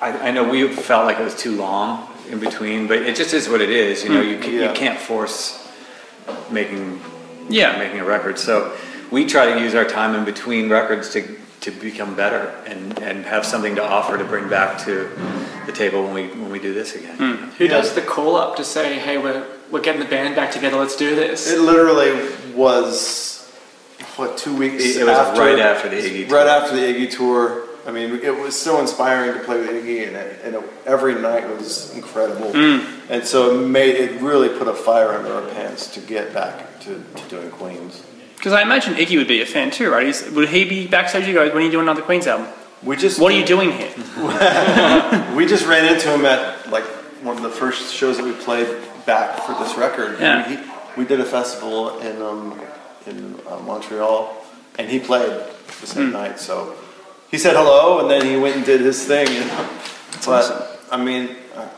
I, 0.00 0.28
I 0.28 0.30
know 0.30 0.48
we 0.48 0.68
felt 0.68 1.06
like 1.06 1.18
it 1.18 1.24
was 1.24 1.34
too 1.36 1.56
long 1.56 2.08
in 2.30 2.38
between, 2.38 2.86
but 2.86 2.98
it 2.98 3.16
just 3.16 3.34
is 3.34 3.48
what 3.48 3.60
it 3.60 3.70
is, 3.70 4.04
you 4.04 4.10
know, 4.10 4.20
you, 4.20 4.38
ca- 4.38 4.48
Yeah. 4.50 4.68
you 4.68 4.74
can't 4.74 4.98
force 4.98 5.68
making, 6.50 7.00
Yeah. 7.48 7.76
making 7.78 7.98
a 8.00 8.04
record. 8.04 8.38
So 8.38 8.76
we 9.10 9.26
try 9.26 9.52
to 9.52 9.60
use 9.60 9.74
our 9.74 9.84
time 9.84 10.14
in 10.14 10.24
between 10.24 10.70
records 10.70 11.10
to, 11.14 11.36
to 11.64 11.70
become 11.70 12.14
better 12.14 12.48
and, 12.66 12.98
and 13.00 13.24
have 13.24 13.44
something 13.46 13.74
to 13.76 13.82
offer 13.82 14.18
to 14.18 14.24
bring 14.24 14.48
back 14.50 14.78
to 14.84 15.08
the 15.66 15.72
table 15.72 16.04
when 16.04 16.12
we, 16.14 16.26
when 16.28 16.50
we 16.50 16.58
do 16.58 16.74
this 16.74 16.94
again. 16.94 17.16
Who 17.58 17.68
does 17.68 17.94
the 17.94 18.02
call 18.02 18.36
up 18.36 18.56
to 18.56 18.64
say, 18.64 18.98
hey, 18.98 19.16
we're, 19.16 19.46
we're 19.70 19.80
getting 19.80 20.02
the 20.02 20.08
band 20.08 20.36
back 20.36 20.52
together, 20.52 20.76
let's 20.76 20.96
do 20.96 21.14
this? 21.16 21.50
It 21.50 21.60
literally 21.60 22.12
was 22.54 23.50
what 24.16 24.36
two 24.36 24.54
weeks. 24.56 24.84
It- 24.84 25.00
it 25.00 25.04
was 25.04 25.16
after, 25.16 25.40
right 25.40 25.58
after 25.58 25.88
the 25.88 25.96
Iggy 25.96 26.30
Right 26.30 26.44
tour. 26.44 26.48
after 26.48 26.76
the 26.76 26.82
Iggy 26.82 27.10
tour. 27.10 27.62
I 27.86 27.90
mean, 27.92 28.14
it 28.22 28.34
was 28.38 28.58
so 28.58 28.80
inspiring 28.80 29.34
to 29.38 29.44
play 29.44 29.58
with 29.58 29.68
Iggy, 29.70 30.06
and, 30.06 30.16
it, 30.16 30.40
and 30.42 30.54
it, 30.54 30.62
every 30.86 31.14
night 31.16 31.46
was 31.48 31.94
incredible. 31.94 32.50
Mm. 32.52 32.86
And 33.10 33.24
so 33.24 33.60
it 33.60 33.66
made 33.68 33.96
it 33.96 34.22
really 34.22 34.48
put 34.58 34.68
a 34.68 34.74
fire 34.74 35.12
under 35.12 35.32
our 35.34 35.46
pants 35.50 35.92
to 35.94 36.00
get 36.00 36.32
back 36.32 36.80
to, 36.80 37.02
to 37.16 37.28
doing 37.28 37.50
Queens. 37.50 38.02
Because 38.44 38.58
I 38.58 38.60
imagine 38.60 38.92
Iggy 38.92 39.16
would 39.16 39.26
be 39.26 39.40
a 39.40 39.46
fan 39.46 39.70
too, 39.70 39.90
right? 39.90 40.04
He's, 40.06 40.30
would 40.32 40.50
he 40.50 40.66
be 40.66 40.86
backstage? 40.86 41.26
You 41.26 41.32
guys, 41.32 41.48
when 41.54 41.62
are 41.62 41.64
you 41.64 41.70
doing 41.70 41.84
another 41.84 42.02
Queen's 42.02 42.26
album? 42.26 42.46
We 42.82 42.94
just 42.94 43.18
What 43.18 43.32
are 43.32 43.38
you 43.38 43.46
doing 43.46 43.72
here? 43.72 43.90
We 45.34 45.46
just 45.46 45.66
ran 45.66 45.90
into 45.90 46.12
him 46.14 46.26
at 46.26 46.70
like 46.70 46.84
one 47.24 47.38
of 47.38 47.42
the 47.42 47.48
first 47.48 47.94
shows 47.94 48.18
that 48.18 48.24
we 48.24 48.32
played 48.32 48.68
back 49.06 49.40
for 49.44 49.54
this 49.54 49.78
record. 49.78 50.20
Yeah. 50.20 50.46
We, 50.46 50.56
he, 50.56 50.62
we 50.98 51.04
did 51.06 51.20
a 51.20 51.24
festival 51.24 51.98
in 52.00 52.20
um, 52.20 52.60
in 53.06 53.40
uh, 53.48 53.60
Montreal, 53.60 54.36
and 54.78 54.90
he 54.90 54.98
played 55.00 55.32
the 55.80 55.86
same 55.86 56.12
night. 56.12 56.38
So 56.38 56.74
he 57.30 57.38
said 57.38 57.56
hello, 57.56 58.00
and 58.00 58.10
then 58.10 58.26
he 58.26 58.36
went 58.36 58.56
and 58.56 58.64
did 58.66 58.82
his 58.82 59.06
thing. 59.06 59.26
You 59.32 59.40
know? 59.46 59.70
But 60.26 60.80
I 60.92 61.02
mean, 61.02 61.30
I- 61.56 61.70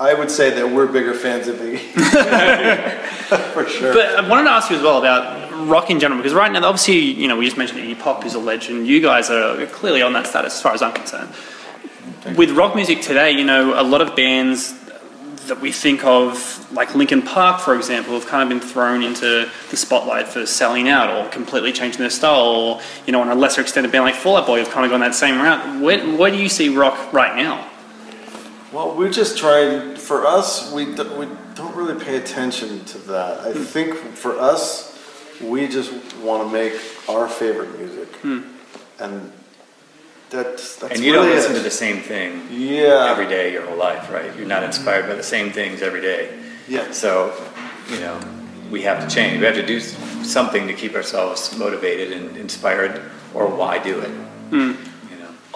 I 0.00 0.14
would 0.14 0.30
say 0.30 0.50
that 0.54 0.70
we're 0.70 0.86
bigger 0.86 1.12
fans 1.12 1.48
of 1.48 1.56
Iggy 1.56 1.78
for 3.52 3.68
sure. 3.68 3.92
But 3.92 4.16
I 4.16 4.26
wanted 4.26 4.44
to 4.44 4.50
ask 4.50 4.70
you 4.70 4.76
as 4.76 4.82
well 4.82 4.98
about 4.98 5.37
rock 5.66 5.90
in 5.90 6.00
general, 6.00 6.20
because 6.20 6.34
right 6.34 6.50
now, 6.50 6.64
obviously, 6.66 6.98
you 6.98 7.28
know, 7.28 7.36
we 7.36 7.44
just 7.44 7.56
mentioned 7.56 7.80
Iggy 7.80 7.98
Pop, 7.98 8.24
is 8.24 8.34
a 8.34 8.38
legend. 8.38 8.86
You 8.86 9.00
guys 9.00 9.30
are 9.30 9.66
clearly 9.66 10.02
on 10.02 10.12
that 10.14 10.26
status, 10.26 10.54
as 10.54 10.62
far 10.62 10.72
as 10.72 10.82
I'm 10.82 10.92
concerned. 10.92 11.32
With 12.36 12.50
rock 12.50 12.74
music 12.74 13.00
today, 13.00 13.32
you 13.32 13.44
know, 13.44 13.80
a 13.80 13.82
lot 13.82 14.00
of 14.00 14.14
bands 14.14 14.74
that 15.48 15.60
we 15.60 15.72
think 15.72 16.04
of, 16.04 16.70
like 16.72 16.94
Linkin 16.94 17.22
Park, 17.22 17.60
for 17.60 17.74
example, 17.74 18.14
have 18.14 18.26
kind 18.26 18.42
of 18.42 18.48
been 18.48 18.66
thrown 18.66 19.02
into 19.02 19.50
the 19.70 19.76
spotlight 19.76 20.28
for 20.28 20.46
selling 20.46 20.88
out 20.88 21.10
or 21.10 21.28
completely 21.30 21.72
changing 21.72 22.00
their 22.00 22.10
style, 22.10 22.40
or 22.40 22.80
you 23.06 23.12
know, 23.12 23.20
on 23.20 23.28
a 23.28 23.34
lesser 23.34 23.60
extent, 23.60 23.86
a 23.86 23.88
band 23.88 24.04
like 24.04 24.14
Fall 24.14 24.36
Out 24.36 24.46
Boy 24.46 24.58
have 24.58 24.70
kind 24.70 24.84
of 24.84 24.90
gone 24.90 25.00
that 25.00 25.14
same 25.14 25.40
route. 25.40 25.80
Where, 25.80 26.04
where 26.16 26.30
do 26.30 26.36
you 26.36 26.48
see 26.48 26.68
rock 26.68 27.12
right 27.12 27.36
now? 27.36 27.68
Well, 28.72 28.94
we're 28.94 29.10
just 29.10 29.38
trying. 29.38 29.96
For 29.96 30.26
us, 30.26 30.72
we 30.72 30.94
do, 30.94 31.04
we 31.18 31.26
don't 31.54 31.74
really 31.74 32.02
pay 32.02 32.16
attention 32.16 32.84
to 32.86 32.98
that. 32.98 33.40
I 33.40 33.52
hmm. 33.52 33.62
think 33.62 33.94
for 33.94 34.38
us, 34.38 34.87
we 35.42 35.68
just 35.68 35.92
want 36.16 36.48
to 36.48 36.52
make 36.52 36.74
our 37.08 37.28
favorite 37.28 37.78
music, 37.78 38.08
hmm. 38.16 38.42
and 38.98 39.32
that's 40.30 40.76
that's 40.76 40.94
And 40.94 41.04
you 41.04 41.12
really 41.12 41.28
don't 41.28 41.36
listen 41.36 41.52
it. 41.52 41.58
to 41.58 41.64
the 41.64 41.70
same 41.70 42.02
thing 42.02 42.46
yeah 42.50 43.10
every 43.10 43.26
day 43.26 43.52
your 43.52 43.64
whole 43.66 43.76
life, 43.76 44.10
right? 44.10 44.34
You're 44.36 44.46
not 44.46 44.62
inspired 44.62 45.06
by 45.06 45.14
the 45.14 45.22
same 45.22 45.52
things 45.52 45.82
every 45.82 46.00
day. 46.00 46.38
Yeah. 46.68 46.90
So, 46.90 47.32
you 47.90 48.00
know, 48.00 48.20
we 48.70 48.82
have 48.82 49.06
to 49.06 49.14
change. 49.14 49.40
We 49.40 49.46
have 49.46 49.54
to 49.54 49.66
do 49.66 49.80
something 49.80 50.66
to 50.66 50.74
keep 50.74 50.94
ourselves 50.94 51.56
motivated 51.56 52.12
and 52.12 52.36
inspired, 52.36 53.00
or 53.34 53.46
why 53.48 53.78
do 53.78 54.00
it? 54.00 54.10
Know. 54.52 54.76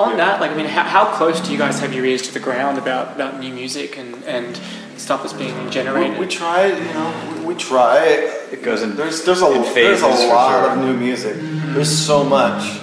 On 0.02 0.16
that, 0.16 0.40
like, 0.40 0.50
I 0.50 0.56
mean, 0.56 0.66
how, 0.66 0.82
how 0.82 1.16
close 1.16 1.40
do 1.40 1.52
you 1.52 1.58
guys 1.58 1.80
have 1.80 1.94
your 1.94 2.04
ears 2.04 2.22
to 2.22 2.32
the 2.32 2.40
ground 2.40 2.78
about, 2.78 3.14
about 3.14 3.38
new 3.38 3.52
music 3.52 3.96
and, 3.98 4.22
and 4.24 4.58
stuff 4.96 5.22
that's 5.22 5.32
being 5.32 5.70
generated? 5.70 6.18
we 6.18 6.26
try, 6.26 6.66
you 6.66 6.94
know, 6.94 7.34
we, 7.38 7.46
we 7.46 7.54
try. 7.54 8.04
It 8.50 8.62
goes 8.62 8.82
in. 8.82 8.96
There's 8.96 9.24
there's 9.24 9.42
a 9.42 9.52
in 9.52 9.62
there's 9.74 10.02
a 10.02 10.08
lot 10.08 10.50
sure. 10.50 10.70
of 10.70 10.78
new 10.78 10.96
music. 10.96 11.36
There's 11.74 11.90
so 11.90 12.24
much 12.24 12.80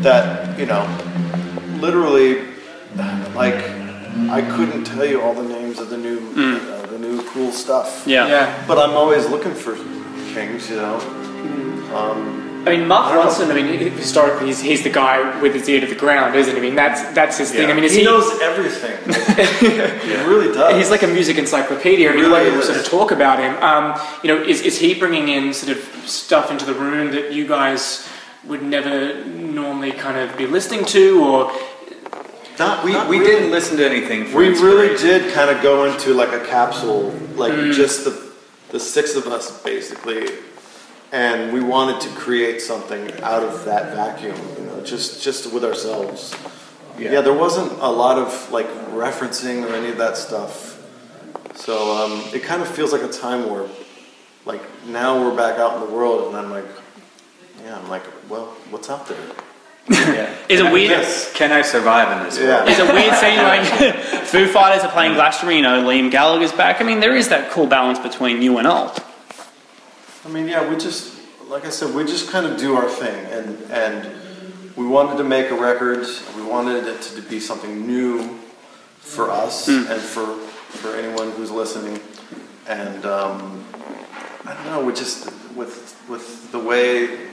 that 0.00 0.58
you 0.58 0.66
know, 0.66 0.84
literally, 1.80 2.48
like 3.34 3.54
I 4.30 4.42
couldn't 4.56 4.84
tell 4.84 5.04
you 5.04 5.20
all 5.22 5.34
the 5.34 5.42
names 5.42 5.78
of 5.78 5.90
the 5.90 5.98
new 5.98 6.18
uh, 6.36 6.86
the 6.86 6.98
new 6.98 7.22
cool 7.30 7.52
stuff. 7.52 8.04
Yeah. 8.06 8.26
Yeah. 8.28 8.64
But 8.66 8.78
I'm 8.78 8.96
always 8.96 9.28
looking 9.28 9.54
for 9.54 9.76
things, 10.34 10.68
you 10.70 10.76
know. 10.76 10.98
I 12.66 12.76
mean, 12.76 12.88
Mark 12.88 13.12
Ronson. 13.12 13.50
I 13.50 13.54
mean, 13.54 13.92
historically, 13.92 14.46
he's, 14.46 14.60
he's 14.60 14.82
the 14.82 14.90
guy 14.90 15.40
with 15.40 15.54
his 15.54 15.68
ear 15.68 15.80
to 15.80 15.86
the 15.86 15.94
ground, 15.94 16.36
isn't 16.36 16.54
he? 16.54 16.58
I 16.58 16.62
mean, 16.62 16.74
that's 16.74 17.02
that's 17.14 17.38
his 17.38 17.50
thing. 17.50 17.70
I 17.70 17.74
mean, 17.74 17.84
is 17.84 17.92
he, 17.92 18.00
he? 18.00 18.04
knows 18.04 18.40
everything. 18.40 18.96
he 20.08 20.14
really 20.24 20.52
does. 20.54 20.76
He's 20.76 20.90
like 20.90 21.02
a 21.02 21.06
music 21.08 21.38
encyclopedia. 21.38 22.10
I 22.10 22.14
mean, 22.14 22.24
really 22.24 22.50
the 22.50 22.56
way 22.56 22.62
sort 22.62 22.78
of 22.78 22.84
talk 22.86 23.10
about 23.10 23.38
him. 23.38 23.56
Um, 23.62 24.00
you 24.22 24.28
know, 24.28 24.42
is, 24.42 24.62
is 24.62 24.78
he 24.78 24.94
bringing 24.94 25.28
in 25.28 25.52
sort 25.52 25.76
of 25.76 25.82
stuff 26.08 26.50
into 26.50 26.64
the 26.64 26.74
room 26.74 27.10
that 27.12 27.32
you 27.32 27.46
guys 27.46 28.08
would 28.46 28.62
never 28.62 29.24
normally 29.24 29.92
kind 29.92 30.18
of 30.18 30.36
be 30.36 30.46
listening 30.46 30.84
to, 30.86 31.24
or 31.24 31.52
not, 32.58 32.84
We, 32.84 32.92
not 32.92 33.08
we 33.08 33.18
really. 33.18 33.30
didn't 33.30 33.50
listen 33.50 33.76
to 33.78 33.86
anything. 33.86 34.26
For 34.26 34.38
We 34.38 34.48
really 34.48 34.96
did 34.98 35.32
kind 35.32 35.50
of 35.50 35.62
go 35.62 35.84
into 35.84 36.14
like 36.14 36.32
a 36.32 36.44
capsule, 36.46 37.12
like 37.34 37.52
just 37.72 38.04
the 38.04 38.32
the 38.70 38.80
six 38.80 39.14
of 39.14 39.26
us 39.26 39.62
basically, 39.62 40.28
and 41.12 41.52
we 41.52 41.60
wanted 41.60 42.00
to 42.00 42.08
create 42.16 42.60
something 42.60 43.12
out 43.20 43.42
of 43.42 43.64
that 43.66 43.94
vacuum, 43.94 44.36
you 44.58 44.64
know, 44.64 44.82
just 44.82 45.22
just 45.22 45.52
with 45.52 45.64
ourselves. 45.64 46.34
Yeah, 46.98 47.20
there 47.20 47.34
wasn't 47.34 47.72
a 47.80 47.88
lot 47.90 48.18
of 48.18 48.50
like 48.50 48.68
referencing 48.90 49.68
or 49.68 49.74
any 49.74 49.90
of 49.90 49.98
that 49.98 50.16
stuff. 50.16 50.70
So 51.54 51.92
um, 51.96 52.22
it 52.34 52.42
kind 52.42 52.62
of 52.62 52.68
feels 52.68 52.92
like 52.92 53.02
a 53.02 53.08
time 53.08 53.46
warp. 53.48 53.70
Like 54.44 54.62
now 54.86 55.20
we're 55.22 55.36
back 55.36 55.58
out 55.58 55.74
in 55.80 55.88
the 55.88 55.94
world, 55.94 56.28
and 56.28 56.36
I'm 56.36 56.50
like, 56.50 56.66
yeah, 57.62 57.78
I'm 57.78 57.88
like, 57.88 58.02
well, 58.28 58.46
what's 58.70 58.90
out 58.90 59.06
there? 59.06 59.18
Yeah. 59.88 60.34
Is 60.48 60.60
it 60.60 60.72
weird? 60.72 60.90
Yes. 60.90 61.32
Can 61.34 61.52
I 61.52 61.62
survive 61.62 62.16
in 62.16 62.24
this 62.24 62.38
Yeah. 62.38 62.58
world? 62.58 62.68
Is 62.68 62.78
it 62.78 62.92
weird 62.92 63.14
seeing 63.14 63.36
like 63.42 63.64
Foo 64.26 64.46
Fighters 64.48 64.84
are 64.84 64.90
playing 64.90 65.14
Glastonbury? 65.14 65.58
You 65.58 65.64
Liam 65.64 66.10
Gallagher's 66.10 66.52
back. 66.52 66.80
I 66.80 66.84
mean, 66.84 67.00
there 67.00 67.16
is 67.16 67.28
that 67.28 67.50
cool 67.50 67.66
balance 67.66 67.98
between 67.98 68.38
new 68.38 68.58
and 68.58 68.66
old. 68.66 69.02
I 70.24 70.28
mean, 70.28 70.46
yeah, 70.46 70.68
we 70.68 70.76
just, 70.76 71.18
like 71.48 71.64
I 71.64 71.70
said, 71.70 71.94
we 71.94 72.04
just 72.04 72.30
kind 72.30 72.46
of 72.46 72.56
do 72.56 72.76
our 72.76 72.88
thing, 72.88 73.26
and 73.26 73.58
and 73.72 74.08
we 74.76 74.86
wanted 74.86 75.18
to 75.18 75.24
make 75.24 75.50
a 75.50 75.54
record. 75.54 76.06
We 76.36 76.44
wanted 76.44 76.86
it 76.86 77.02
to 77.02 77.22
be 77.22 77.40
something 77.40 77.86
new 77.86 78.38
for 78.98 79.30
us 79.30 79.66
and 79.66 80.00
for 80.00 80.26
for 80.78 80.94
anyone 80.94 81.32
who's 81.32 81.50
listening. 81.50 82.00
And 82.68 83.04
um, 83.04 83.64
I 84.44 84.54
don't 84.54 84.66
know, 84.66 84.84
we 84.84 84.92
just 84.92 85.26
with 85.56 86.00
with 86.08 86.52
the 86.52 86.58
way 86.60 87.28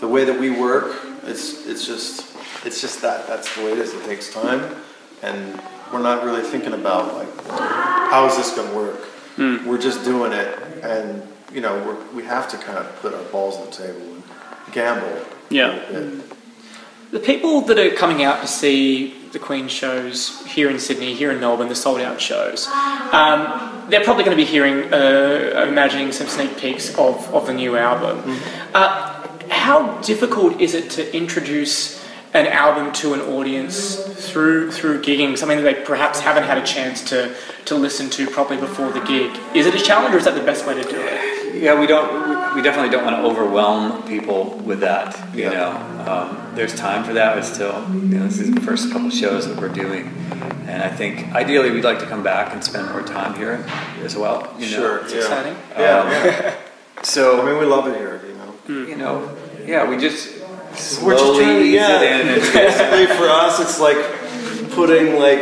the 0.00 0.08
way 0.08 0.24
that 0.24 0.40
we 0.40 0.48
work, 0.48 0.96
it's 1.24 1.66
it's 1.66 1.86
just 1.86 2.34
it's 2.64 2.80
just 2.80 3.02
that 3.02 3.26
that's 3.26 3.54
the 3.56 3.64
way 3.64 3.72
it 3.72 3.78
is. 3.78 3.92
It 3.92 4.04
takes 4.04 4.32
time, 4.32 4.74
and 5.22 5.60
we're 5.92 6.02
not 6.02 6.24
really 6.24 6.42
thinking 6.42 6.72
about 6.72 7.14
like 7.14 7.46
how 7.46 8.26
is 8.26 8.38
this 8.38 8.56
going 8.56 8.70
to 8.70 8.74
work. 8.74 9.00
We're 9.66 9.80
just 9.80 10.02
doing 10.02 10.32
it, 10.32 10.58
and 10.82 11.22
you 11.52 11.60
know 11.60 11.74
we're, 11.84 12.16
we 12.16 12.24
have 12.24 12.48
to 12.50 12.56
kind 12.56 12.78
of 12.78 13.00
put 13.00 13.14
our 13.14 13.22
balls 13.24 13.56
on 13.56 13.66
the 13.66 13.72
table 13.72 14.00
and 14.00 14.22
gamble. 14.72 15.24
Yeah. 15.50 15.78
the 17.10 17.20
people 17.20 17.60
that 17.62 17.78
are 17.78 17.90
coming 17.94 18.22
out 18.22 18.40
to 18.40 18.46
see 18.46 19.14
the 19.32 19.38
Queen 19.38 19.68
shows 19.68 20.44
here 20.46 20.70
in 20.70 20.78
Sydney, 20.78 21.14
here 21.14 21.30
in 21.30 21.40
Melbourne, 21.40 21.68
the 21.68 21.74
sold 21.74 22.00
out 22.00 22.20
shows. 22.20 22.66
Um, 22.66 23.86
they're 23.88 24.04
probably 24.04 24.24
going 24.24 24.36
to 24.36 24.42
be 24.42 24.48
hearing, 24.48 24.92
uh, 24.92 25.66
imagining 25.68 26.12
some 26.12 26.26
sneak 26.26 26.56
peeks 26.58 26.90
of, 26.98 27.34
of 27.34 27.46
the 27.46 27.54
new 27.54 27.76
album. 27.76 28.38
Uh, 28.74 29.26
how 29.48 30.00
difficult 30.00 30.60
is 30.60 30.74
it 30.74 30.90
to 30.90 31.16
introduce 31.16 32.02
an 32.34 32.46
album 32.46 32.92
to 32.94 33.12
an 33.12 33.20
audience 33.20 33.96
through 33.96 34.70
through 34.70 35.02
gigging, 35.02 35.36
something 35.36 35.62
that 35.62 35.64
they 35.64 35.84
perhaps 35.84 36.20
haven't 36.20 36.44
had 36.44 36.56
a 36.56 36.64
chance 36.64 37.02
to, 37.10 37.34
to 37.66 37.74
listen 37.74 38.08
to 38.10 38.26
properly 38.26 38.58
before 38.58 38.90
the 38.90 39.00
gig? 39.00 39.38
Is 39.54 39.66
it 39.66 39.74
a 39.74 39.78
challenge 39.78 40.14
or 40.14 40.18
is 40.18 40.24
that 40.24 40.34
the 40.34 40.42
best 40.42 40.66
way 40.66 40.74
to 40.74 40.82
do 40.82 40.96
it? 40.98 41.41
Yeah, 41.52 41.78
we 41.78 41.86
don't. 41.86 42.28
we- 42.28 42.42
We 42.52 42.60
definitely 42.60 42.90
don't 42.90 43.04
want 43.04 43.16
to 43.16 43.22
overwhelm 43.22 44.02
people 44.02 44.60
with 44.62 44.80
that. 44.80 45.16
You 45.34 45.44
Yeah. 45.44 45.50
know, 45.56 46.12
um, 46.12 46.36
there's 46.54 46.74
time 46.74 47.02
for 47.02 47.14
that. 47.14 47.34
But 47.34 47.46
still, 47.46 47.82
you 47.94 48.18
know, 48.18 48.26
this 48.26 48.40
is 48.40 48.50
the 48.50 48.60
first 48.60 48.92
couple 48.92 49.08
shows 49.08 49.48
that 49.48 49.56
we're 49.58 49.68
doing, 49.84 50.12
and 50.68 50.82
I 50.82 50.88
think 50.88 51.34
ideally 51.34 51.70
we'd 51.70 51.82
like 51.84 51.98
to 52.00 52.06
come 52.06 52.22
back 52.22 52.52
and 52.52 52.62
spend 52.62 52.90
more 52.90 53.00
time 53.00 53.34
here 53.36 53.64
as 54.04 54.16
well. 54.16 54.52
You 54.58 54.66
know? 54.70 54.76
Sure. 54.76 54.96
It's 54.98 55.12
yeah. 55.14 55.18
exciting. 55.20 55.56
Yeah, 55.78 55.98
Um, 56.00 56.10
yeah. 56.10 56.54
So 57.02 57.40
I 57.40 57.44
mean, 57.46 57.56
we 57.58 57.64
love 57.64 57.86
it 57.88 57.96
here. 57.96 58.20
You 58.28 58.34
know. 58.36 58.86
you 58.90 58.96
know, 58.96 59.30
yeah, 59.66 59.88
we 59.88 59.96
just 59.96 60.28
We're 61.02 61.14
just 61.14 61.24
slowly 61.24 61.44
trying 61.44 61.58
to, 61.60 61.64
ease 61.64 61.74
yeah. 61.74 62.00
it 62.02 62.20
in. 62.20 62.26
Basically, 62.52 63.06
for 63.16 63.28
us, 63.30 63.60
it's 63.60 63.80
like 63.80 63.96
putting 64.72 65.18
like 65.18 65.40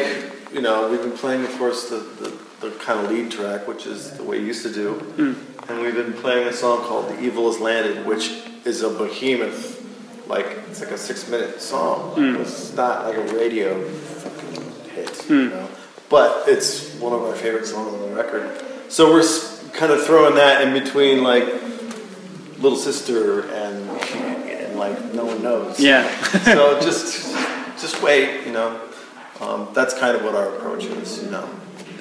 you 0.54 0.60
know 0.60 0.88
we've 0.90 1.02
been 1.02 1.18
playing, 1.22 1.42
of 1.44 1.50
course, 1.58 1.88
the, 1.90 1.96
the, 2.20 2.30
the 2.60 2.70
kind 2.72 3.00
of 3.00 3.10
lead 3.10 3.30
track, 3.30 3.66
which 3.66 3.86
is 3.86 4.12
the 4.12 4.22
way 4.22 4.38
you 4.38 4.46
used 4.46 4.62
to 4.62 4.72
do, 4.72 4.94
hmm. 4.94 5.70
and 5.70 5.80
we've 5.80 5.94
been 5.94 6.12
playing 6.12 6.46
a 6.46 6.52
song 6.52 6.84
called 6.84 7.08
"The 7.08 7.20
Evil 7.20 7.50
Has 7.50 7.60
Landed," 7.60 8.06
which 8.06 8.30
is 8.64 8.82
a 8.82 8.90
behemoth. 8.90 9.78
Like 10.26 10.46
it's 10.68 10.80
like 10.80 10.90
a 10.90 10.98
six-minute 10.98 11.60
song. 11.60 12.14
Hmm. 12.14 12.36
It's 12.36 12.74
not 12.74 13.06
like 13.06 13.16
a 13.16 13.34
radio 13.34 13.82
fucking 13.88 14.90
hit, 14.90 15.28
you 15.28 15.48
hmm. 15.48 15.50
know. 15.50 15.68
But 16.08 16.48
it's 16.48 16.94
one 16.96 17.12
of 17.12 17.22
my 17.22 17.36
favorite 17.36 17.66
songs 17.66 17.94
on 17.94 18.00
the 18.00 18.16
record. 18.16 18.64
So 18.88 19.12
we're 19.12 19.24
kind 19.72 19.92
of 19.92 20.04
throwing 20.04 20.34
that 20.34 20.66
in 20.66 20.72
between, 20.72 21.22
like 21.22 21.46
little 22.58 22.76
sister 22.76 23.48
and 23.50 23.88
and 23.90 24.78
like 24.78 25.14
no 25.14 25.24
one 25.24 25.42
knows. 25.42 25.80
Yeah. 25.80 26.08
so 26.44 26.80
just 26.80 27.32
just 27.80 28.02
wait, 28.02 28.46
you 28.46 28.52
know. 28.52 28.80
Um, 29.40 29.68
that's 29.72 29.98
kind 29.98 30.14
of 30.14 30.22
what 30.22 30.34
our 30.34 30.54
approach 30.56 30.84
is, 30.84 31.22
you 31.22 31.30
know. 31.30 31.48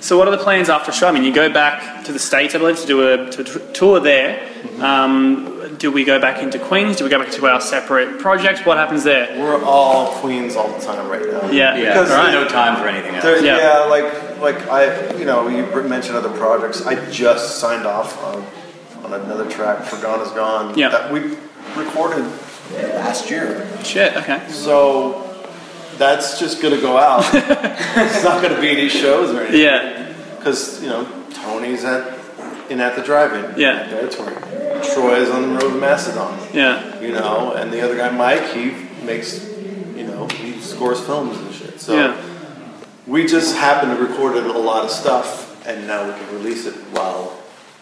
So, 0.01 0.17
what 0.17 0.27
are 0.27 0.31
the 0.31 0.43
plans 0.43 0.69
after 0.69 0.91
show? 0.91 1.07
I 1.07 1.11
mean, 1.11 1.23
you 1.23 1.33
go 1.33 1.51
back 1.51 2.05
to 2.05 2.11
the 2.11 2.19
States, 2.19 2.55
I 2.55 2.57
believe, 2.57 2.79
to 2.79 2.87
do 2.87 3.07
a, 3.13 3.29
to 3.31 3.41
a 3.41 3.43
t- 3.43 3.73
tour 3.73 3.99
there. 3.99 4.47
Um, 4.81 5.75
do 5.77 5.91
we 5.91 6.03
go 6.03 6.19
back 6.19 6.41
into 6.43 6.59
Queens? 6.59 6.97
Do 6.97 7.03
we 7.05 7.09
go 7.09 7.19
back 7.19 7.31
to 7.31 7.45
our 7.47 7.61
separate 7.61 8.19
projects? 8.19 8.65
What 8.65 8.77
happens 8.77 9.03
there? 9.03 9.39
We're 9.39 9.63
all 9.63 10.11
queens 10.19 10.55
all 10.55 10.67
the 10.77 10.85
time 10.85 11.07
right 11.09 11.21
now. 11.21 11.49
Yeah. 11.51 11.75
yeah, 11.75 11.93
Because- 11.93 12.09
there's 12.09 12.33
no 12.33 12.47
time 12.47 12.75
for 12.81 12.87
anything 12.87 13.15
else. 13.15 13.23
There, 13.23 13.43
Yeah. 13.43 13.57
yeah. 13.57 13.79
like 13.85 14.39
like 14.41 14.67
I, 14.69 15.15
you 15.17 15.25
know, 15.25 15.47
you 15.47 15.65
mentioned 15.83 16.15
other 16.17 16.29
projects. 16.37 16.85
I 16.85 16.95
just 17.09 17.59
signed 17.59 17.85
off 17.85 18.21
on 18.23 18.45
on 19.05 19.13
another 19.21 19.49
track 19.49 19.83
for 19.83 19.95
"Gone 20.01 20.21
Is 20.21 20.31
Gone" 20.31 20.77
Yeah. 20.77 20.89
that 20.89 21.11
we 21.11 21.37
recorded 21.75 22.25
last 22.95 23.29
year. 23.29 23.67
Shit, 23.83 24.15
okay. 24.17 24.41
So 24.49 25.28
that's 25.99 26.39
just 26.39 26.61
gonna 26.61 26.81
go 26.81 26.97
out. 26.97 27.23
it's 27.33 28.23
not 28.23 28.41
gonna 28.41 28.59
be 28.59 28.69
any 28.69 28.89
shows 28.89 29.35
or 29.35 29.41
anything. 29.41 29.61
Yeah. 29.61 30.15
Because 30.37 30.81
you 30.81 30.89
know 30.89 31.05
Tony's 31.31 31.83
at 31.83 32.17
in 32.69 32.79
at 32.79 32.95
the 32.95 33.01
drive-in. 33.01 33.59
Yeah. 33.59 33.87
That's 33.89 34.17
where 34.17 34.33
Troy's 34.93 35.29
on 35.29 35.41
the 35.41 35.59
road 35.59 35.73
to 35.73 35.79
Mastodon. 35.79 36.39
Yeah. 36.53 36.99
You 36.99 37.11
know, 37.11 37.53
and 37.53 37.71
the 37.73 37.81
other 37.81 37.97
guy 37.97 38.09
Mike, 38.11 38.53
he 38.53 38.71
makes, 39.03 39.43
you 39.95 40.05
know, 40.05 40.27
he 40.27 40.59
scores 40.61 41.01
films 41.01 41.37
and 41.37 41.53
shit. 41.53 41.79
So 41.79 41.95
Yeah. 41.95 42.15
we 43.07 43.25
just 43.25 43.55
happened 43.55 43.97
to 43.97 44.03
record 44.03 44.37
a 44.37 44.41
lot 44.41 44.85
of 44.85 44.91
stuff, 44.91 45.65
and 45.67 45.87
now 45.87 46.05
we 46.05 46.13
can 46.13 46.31
release 46.35 46.65
it 46.65 46.75
while 46.91 47.37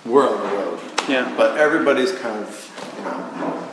we're 0.06 0.28
on 0.28 0.42
the 0.42 0.56
road. 0.56 0.80
Yeah. 1.08 1.34
But 1.36 1.58
everybody's 1.58 2.14
kind 2.14 2.44
of, 2.44 2.94
you 2.98 3.04
know, 3.04 3.68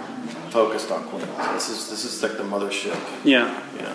focused 0.50 0.90
on 0.90 1.04
Queens. 1.04 1.26
This 1.52 1.68
is 1.68 1.90
this 1.90 2.04
is 2.04 2.22
like 2.22 2.36
the 2.36 2.44
mothership. 2.44 2.98
Yeah. 3.24 3.60
Know. 3.80 3.94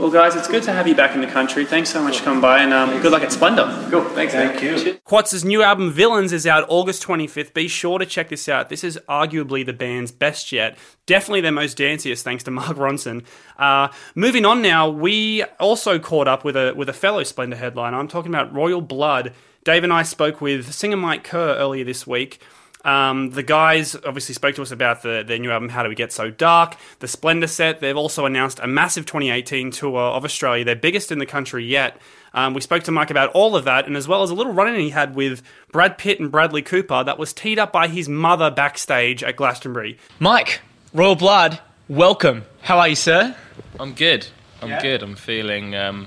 Well, 0.00 0.10
guys, 0.10 0.34
it's 0.34 0.48
good 0.48 0.62
to 0.62 0.72
have 0.72 0.88
you 0.88 0.94
back 0.94 1.14
in 1.14 1.20
the 1.20 1.26
country. 1.26 1.66
Thanks 1.66 1.90
so 1.90 2.02
much 2.02 2.20
for 2.20 2.24
coming 2.24 2.40
by, 2.40 2.62
and 2.62 2.72
um, 2.72 3.02
good 3.02 3.12
luck 3.12 3.20
at 3.20 3.30
Splendour. 3.30 3.66
Cool, 3.90 4.02
thanks, 4.04 4.32
man. 4.32 4.56
Thank 4.56 4.86
you. 4.86 4.94
Quats' 5.04 5.44
new 5.44 5.62
album 5.62 5.92
Villains 5.92 6.32
is 6.32 6.46
out 6.46 6.64
August 6.70 7.02
25th. 7.02 7.52
Be 7.52 7.68
sure 7.68 7.98
to 7.98 8.06
check 8.06 8.30
this 8.30 8.48
out. 8.48 8.70
This 8.70 8.82
is 8.82 8.98
arguably 9.10 9.64
the 9.64 9.74
band's 9.74 10.10
best 10.10 10.52
yet. 10.52 10.78
Definitely 11.04 11.42
their 11.42 11.52
most 11.52 11.76
danciest, 11.76 12.22
thanks 12.22 12.42
to 12.44 12.50
Mark 12.50 12.78
Ronson. 12.78 13.26
Uh, 13.58 13.88
moving 14.14 14.46
on 14.46 14.62
now, 14.62 14.88
we 14.88 15.44
also 15.60 15.98
caught 15.98 16.26
up 16.26 16.44
with 16.44 16.56
a 16.56 16.72
with 16.74 16.88
a 16.88 16.94
fellow 16.94 17.22
Splendour 17.22 17.58
headliner. 17.58 17.98
I'm 17.98 18.08
talking 18.08 18.32
about 18.34 18.54
Royal 18.54 18.80
Blood. 18.80 19.34
Dave 19.64 19.84
and 19.84 19.92
I 19.92 20.02
spoke 20.02 20.40
with 20.40 20.72
singer 20.72 20.96
Mike 20.96 21.24
Kerr 21.24 21.56
earlier 21.56 21.84
this 21.84 22.06
week. 22.06 22.40
Um, 22.84 23.30
the 23.30 23.42
guys 23.42 23.94
obviously 23.94 24.34
spoke 24.34 24.54
to 24.54 24.62
us 24.62 24.70
about 24.70 25.02
the, 25.02 25.22
their 25.26 25.38
new 25.38 25.50
album, 25.50 25.68
How 25.68 25.82
Do 25.82 25.88
We 25.90 25.94
Get 25.94 26.12
So 26.12 26.30
Dark, 26.30 26.76
the 27.00 27.08
Splendour 27.08 27.46
set. 27.48 27.80
They've 27.80 27.96
also 27.96 28.24
announced 28.24 28.58
a 28.62 28.66
massive 28.66 29.04
2018 29.06 29.70
tour 29.70 29.98
of 30.00 30.24
Australia, 30.24 30.64
their 30.64 30.76
biggest 30.76 31.12
in 31.12 31.18
the 31.18 31.26
country 31.26 31.64
yet. 31.66 32.00
Um, 32.32 32.54
we 32.54 32.60
spoke 32.60 32.84
to 32.84 32.90
Mike 32.92 33.10
about 33.10 33.30
all 33.32 33.54
of 33.56 33.64
that, 33.64 33.86
and 33.86 33.96
as 33.96 34.06
well 34.08 34.22
as 34.22 34.30
a 34.30 34.34
little 34.34 34.52
run 34.52 34.72
in 34.72 34.80
he 34.80 34.90
had 34.90 35.14
with 35.14 35.42
Brad 35.72 35.98
Pitt 35.98 36.20
and 36.20 36.30
Bradley 36.30 36.62
Cooper 36.62 37.02
that 37.04 37.18
was 37.18 37.32
teed 37.32 37.58
up 37.58 37.72
by 37.72 37.88
his 37.88 38.08
mother 38.08 38.50
backstage 38.50 39.22
at 39.22 39.36
Glastonbury. 39.36 39.98
Mike, 40.18 40.60
Royal 40.94 41.16
Blood, 41.16 41.60
welcome. 41.88 42.44
How 42.62 42.78
are 42.78 42.88
you, 42.88 42.94
sir? 42.94 43.36
I'm 43.78 43.92
good. 43.94 44.26
I'm 44.62 44.68
Yeah? 44.70 44.80
good. 44.82 45.02
I'm 45.02 45.16
feeling. 45.16 45.74
Um, 45.74 46.06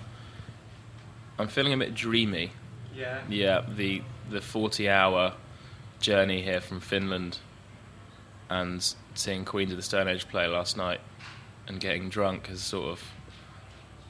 I'm 1.38 1.48
feeling 1.48 1.74
a 1.74 1.78
bit 1.78 1.94
dreamy. 1.94 2.52
Yeah. 2.96 3.20
Yeah, 3.30 3.62
the 3.76 4.02
the 4.30 4.40
40 4.42 4.90
hour 4.90 5.34
journey 6.04 6.42
here 6.44 6.62
from 6.62 6.80
Finland, 6.80 7.40
and 8.50 8.94
seeing 9.16 9.46
Queens 9.46 9.72
of 9.72 9.78
the 9.78 9.84
Stone 9.84 10.08
Age 10.08 10.28
play 10.28 10.46
last 10.48 10.78
night, 10.78 11.00
and 11.68 11.80
getting 11.80 12.10
drunk 12.10 12.48
has 12.48 12.62
sort 12.62 12.90
of. 12.90 13.04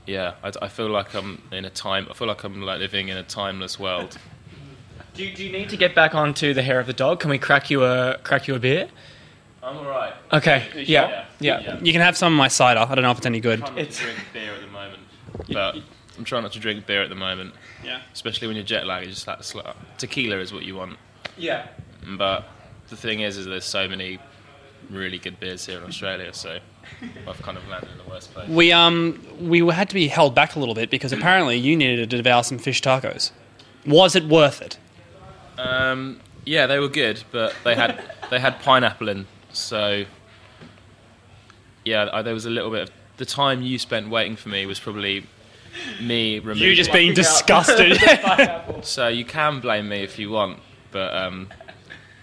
Yeah, 0.05 0.33
I, 0.43 0.51
I 0.63 0.67
feel 0.67 0.89
like 0.89 1.15
I'm 1.15 1.41
in 1.53 1.63
a 1.63 1.69
time. 1.69 2.07
I 2.09 2.13
feel 2.13 2.27
like 2.27 2.43
I'm 2.43 2.62
like 2.62 2.79
living 2.79 3.07
in 3.07 3.15
a 3.15 3.23
timeless 3.23 3.79
world. 3.79 4.17
Do 5.13 5.23
you, 5.23 5.35
do 5.35 5.43
you 5.45 5.51
need 5.51 5.69
to 5.69 5.77
get 5.77 5.93
back 5.93 6.15
onto 6.15 6.55
the 6.55 6.63
hair 6.63 6.79
of 6.79 6.88
the 6.88 6.93
dog? 6.93 7.19
Can 7.19 7.29
we 7.29 7.38
crack 7.38 7.69
you 7.69 7.83
a 7.83 8.17
crack 8.23 8.47
you 8.47 8.55
a 8.55 8.59
beer? 8.59 8.89
I'm 9.62 9.77
alright. 9.77 10.13
Okay. 10.31 10.67
sure? 10.71 10.81
Yeah. 10.81 11.25
Yeah. 11.39 11.59
Yeah. 11.59 11.79
You 11.83 11.91
can 11.91 12.01
have 12.01 12.17
some 12.17 12.33
of 12.33 12.38
my 12.38 12.47
cider. 12.47 12.79
I 12.79 12.95
don't 12.95 13.03
know 13.03 13.12
if 13.12 13.17
it's 13.19 13.27
any 13.27 13.39
good. 13.39 13.62
I'm 13.62 13.75
trying 13.75 13.83
not 13.85 13.91
to 13.91 14.00
drink 14.00 14.23
beer 14.33 14.53
at 14.55 14.62
the 14.62 14.67
moment, 14.67 15.03
but 15.51 15.75
I'm 16.17 16.23
trying 16.23 16.41
not 16.41 16.51
to 16.53 16.59
drink 16.59 16.88
beer 16.88 17.03
at 17.03 17.09
the 17.09 17.15
moment, 17.15 17.53
Yeah. 17.83 18.01
especially 18.12 18.47
when 18.47 18.55
you're 18.55 18.65
jet 18.65 18.88
lagged. 18.88 19.07
Just 19.09 19.27
like 19.27 19.39
tequila 20.00 20.38
is 20.38 20.51
what 20.51 20.63
you 20.63 20.75
want, 20.75 20.97
Yeah. 21.37 21.67
but 22.17 22.45
the 22.89 22.95
thing 22.95 23.21
is, 23.21 23.37
is 23.37 23.45
there's 23.45 23.65
so 23.65 23.87
many 23.87 24.19
really 24.89 25.17
good 25.17 25.39
beers 25.39 25.65
here 25.65 25.77
in 25.79 25.83
Australia, 25.85 26.33
so 26.33 26.59
I've 27.27 27.41
kind 27.41 27.57
of 27.57 27.67
landed 27.67 27.91
in 27.91 27.97
the 27.97 28.09
worst 28.09 28.33
place. 28.33 28.49
We 28.49 28.71
um 28.71 29.21
we 29.39 29.65
had 29.67 29.89
to 29.89 29.95
be 29.95 30.07
held 30.07 30.35
back 30.35 30.55
a 30.55 30.59
little 30.59 30.75
bit 30.75 30.89
because 30.89 31.11
apparently 31.11 31.57
you 31.57 31.75
needed 31.75 32.09
to 32.09 32.17
devour 32.17 32.43
some 32.43 32.57
fish 32.57 32.81
tacos. 32.81 33.31
Was 33.85 34.15
it 34.15 34.25
worth 34.25 34.61
it? 34.61 34.77
Um, 35.57 36.19
yeah, 36.45 36.67
they 36.67 36.79
were 36.79 36.87
good, 36.89 37.23
but 37.31 37.55
they 37.63 37.75
had 37.75 38.01
they 38.29 38.39
had 38.39 38.59
pineapple 38.59 39.09
in, 39.09 39.25
so 39.51 40.05
yeah, 41.85 42.09
I, 42.11 42.21
there 42.21 42.33
was 42.33 42.45
a 42.45 42.49
little 42.49 42.71
bit 42.71 42.83
of 42.83 42.91
the 43.17 43.25
time 43.25 43.61
you 43.61 43.77
spent 43.77 44.09
waiting 44.09 44.35
for 44.35 44.49
me 44.49 44.65
was 44.65 44.79
probably 44.79 45.25
me 46.01 46.39
removing. 46.39 46.63
You 46.63 46.75
just 46.75 46.91
being 46.91 47.13
disgusted. 47.13 47.97
So 48.83 49.07
you 49.07 49.23
can 49.23 49.61
blame 49.61 49.87
me 49.87 50.03
if 50.03 50.19
you 50.19 50.29
want, 50.29 50.59
but 50.93 51.13
um, 51.13 51.50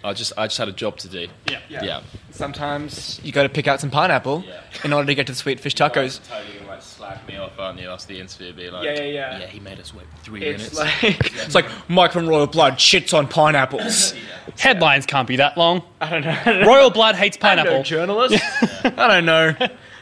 I 0.02 0.14
just 0.14 0.32
I 0.38 0.46
just 0.46 0.56
had 0.56 0.68
a 0.68 0.72
job 0.72 0.96
to 0.98 1.08
do. 1.08 1.26
yeah. 1.50 1.58
Yeah. 1.68 2.00
Sometimes 2.30 3.20
you 3.22 3.32
got 3.32 3.42
to 3.42 3.48
pick 3.50 3.68
out 3.68 3.80
some 3.80 3.90
pineapple 3.90 4.42
Yeah. 4.46 4.60
in 4.84 4.92
order 4.94 5.06
to 5.08 5.14
get 5.14 5.26
to 5.26 5.32
the 5.32 5.36
sweet 5.38 5.60
fish 5.60 5.74
tacos. 5.74 6.26
Totally 6.26 6.54
gonna 6.58 6.70
like 6.70 6.80
slag 6.82 7.18
me 7.28 7.36
off, 7.36 7.58
aren't 7.58 7.78
you? 7.78 7.90
After 7.90 8.06
the 8.06 8.18
interview, 8.20 8.52
be 8.54 8.70
like, 8.70 8.84
Yeah, 8.84 8.92
yeah, 8.94 9.02
yeah. 9.04 9.38
Yeah, 9.40 9.46
he 9.48 9.60
made 9.60 9.78
us 9.78 9.92
wait 9.92 10.06
three 10.22 10.42
It's 10.42 10.74
minutes. 10.74 11.02
like 11.02 11.20
it's 11.44 11.54
like 11.54 11.66
Mike 11.88 12.12
from 12.12 12.26
Royal 12.26 12.46
Blood 12.46 12.74
shits 12.74 13.12
on 13.12 13.28
pineapples. 13.28 14.14
Headlines 14.58 15.04
can't 15.04 15.28
be 15.28 15.36
that 15.36 15.58
long. 15.58 15.82
I 16.00 16.08
don't 16.08 16.24
know. 16.24 16.62
Royal 16.66 16.88
Blood 16.90 17.16
hates 17.16 17.36
I 17.42 17.54
don't 17.56 17.64
know, 17.66 17.70
pineapple. 17.70 17.84
journalist. 17.84 18.42
I 18.84 19.06
don't 19.08 19.26
know. 19.26 19.54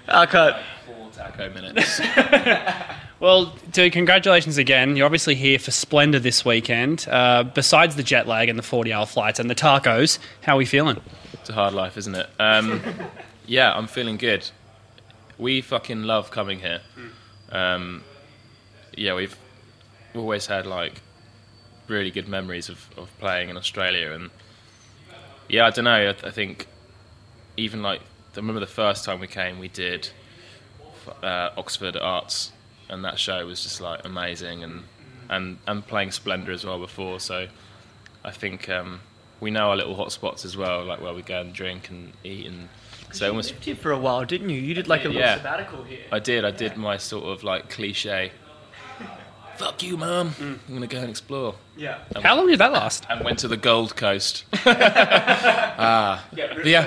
I 0.06 0.26
cut. 0.26 0.60
Four 0.86 1.10
taco 1.12 1.50
minutes. 1.50 2.00
Well, 3.20 3.46
dude, 3.72 3.92
congratulations 3.92 4.58
again. 4.58 4.94
You're 4.94 5.06
obviously 5.06 5.34
here 5.34 5.58
for 5.58 5.72
Splendour 5.72 6.20
this 6.20 6.44
weekend. 6.44 7.06
Uh, 7.10 7.42
besides 7.42 7.96
the 7.96 8.04
jet 8.04 8.28
lag 8.28 8.48
and 8.48 8.56
the 8.56 8.62
40 8.62 8.92
hour 8.92 9.06
flights 9.06 9.40
and 9.40 9.50
the 9.50 9.56
tacos, 9.56 10.20
how 10.42 10.54
are 10.54 10.58
we 10.58 10.64
feeling? 10.64 11.00
it's 11.32 11.50
a 11.50 11.52
hard 11.52 11.74
life, 11.74 11.96
isn't 11.96 12.14
it? 12.14 12.28
Um, 12.38 12.80
yeah, 13.46 13.72
I'm 13.72 13.88
feeling 13.88 14.18
good. 14.18 14.48
We 15.36 15.62
fucking 15.62 16.04
love 16.04 16.30
coming 16.30 16.60
here. 16.60 16.80
Um, 17.50 18.04
yeah, 18.96 19.14
we've 19.14 19.36
always 20.14 20.46
had 20.46 20.66
like 20.66 21.00
really 21.88 22.10
good 22.10 22.28
memories 22.28 22.68
of, 22.68 22.88
of 22.96 23.08
playing 23.18 23.48
in 23.48 23.56
Australia, 23.56 24.12
and 24.12 24.30
yeah, 25.48 25.66
I 25.66 25.70
don't 25.70 25.86
know. 25.86 26.10
I, 26.10 26.26
I 26.26 26.30
think 26.30 26.66
even 27.56 27.82
like 27.82 28.00
I 28.00 28.36
remember 28.36 28.60
the 28.60 28.66
first 28.66 29.04
time 29.04 29.20
we 29.20 29.26
came, 29.26 29.58
we 29.58 29.68
did 29.68 30.10
uh, 31.22 31.50
Oxford 31.56 31.96
Arts, 31.96 32.52
and 32.88 33.04
that 33.04 33.18
show 33.18 33.44
was 33.46 33.62
just 33.62 33.80
like 33.80 34.04
amazing, 34.04 34.62
and 34.64 34.84
and 35.28 35.58
and 35.66 35.86
playing 35.86 36.10
Splendour 36.12 36.54
as 36.54 36.64
well 36.64 36.78
before. 36.78 37.20
So 37.20 37.48
I 38.24 38.30
think 38.30 38.68
um, 38.68 39.00
we 39.40 39.50
know 39.50 39.70
our 39.70 39.76
little 39.76 39.94
hot 39.94 40.12
spots 40.12 40.44
as 40.44 40.56
well, 40.56 40.84
like 40.84 41.00
where 41.00 41.14
we 41.14 41.22
go 41.22 41.40
and 41.40 41.52
drink 41.52 41.90
and 41.90 42.12
eat, 42.24 42.46
and 42.46 42.68
so 43.12 43.28
almost 43.28 43.52
lived 43.52 43.64
here 43.64 43.76
for 43.76 43.92
a 43.92 43.98
while, 43.98 44.24
didn't 44.24 44.50
you? 44.50 44.60
You 44.60 44.74
did 44.74 44.88
like 44.88 45.04
a 45.04 45.08
little 45.08 45.20
Yeah. 45.22 45.36
sabbatical 45.36 45.82
here. 45.84 46.04
I 46.12 46.18
did. 46.18 46.44
I 46.44 46.50
did 46.50 46.76
my 46.76 46.96
sort 46.98 47.24
of 47.24 47.42
like 47.44 47.70
cliche. 47.70 48.32
Fuck 49.56 49.82
you, 49.82 49.96
mum. 49.96 50.34
I'm 50.38 50.60
gonna 50.72 50.86
go 50.86 50.98
and 51.00 51.10
explore. 51.10 51.56
Yeah. 51.76 51.98
How 52.22 52.36
long 52.36 52.46
did 52.46 52.60
that 52.60 52.70
last? 52.70 53.04
And 53.10 53.24
went 53.24 53.40
to 53.40 53.48
the 53.48 53.56
Gold 53.56 53.96
Coast. 53.96 54.44
Yeah, 54.66 56.20
The, 56.62 56.70
yeah, 56.70 56.84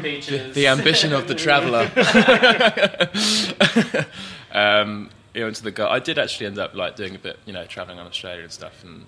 the, 0.00 0.50
the 0.54 0.66
ambition 0.68 1.12
of 1.12 1.28
the 1.28 1.34
traveller. 1.34 1.90
um, 4.52 5.10
yeah, 5.34 5.44
went 5.44 5.56
to 5.56 5.62
the 5.62 5.70
Gold. 5.70 5.90
I 5.90 5.98
did 5.98 6.18
actually 6.18 6.46
end 6.46 6.58
up 6.58 6.74
like 6.74 6.96
doing 6.96 7.14
a 7.14 7.18
bit, 7.18 7.38
you 7.46 7.52
know, 7.52 7.64
traveling 7.66 7.98
on 7.98 8.06
Australia 8.06 8.42
and 8.42 8.52
stuff, 8.52 8.82
and 8.84 9.06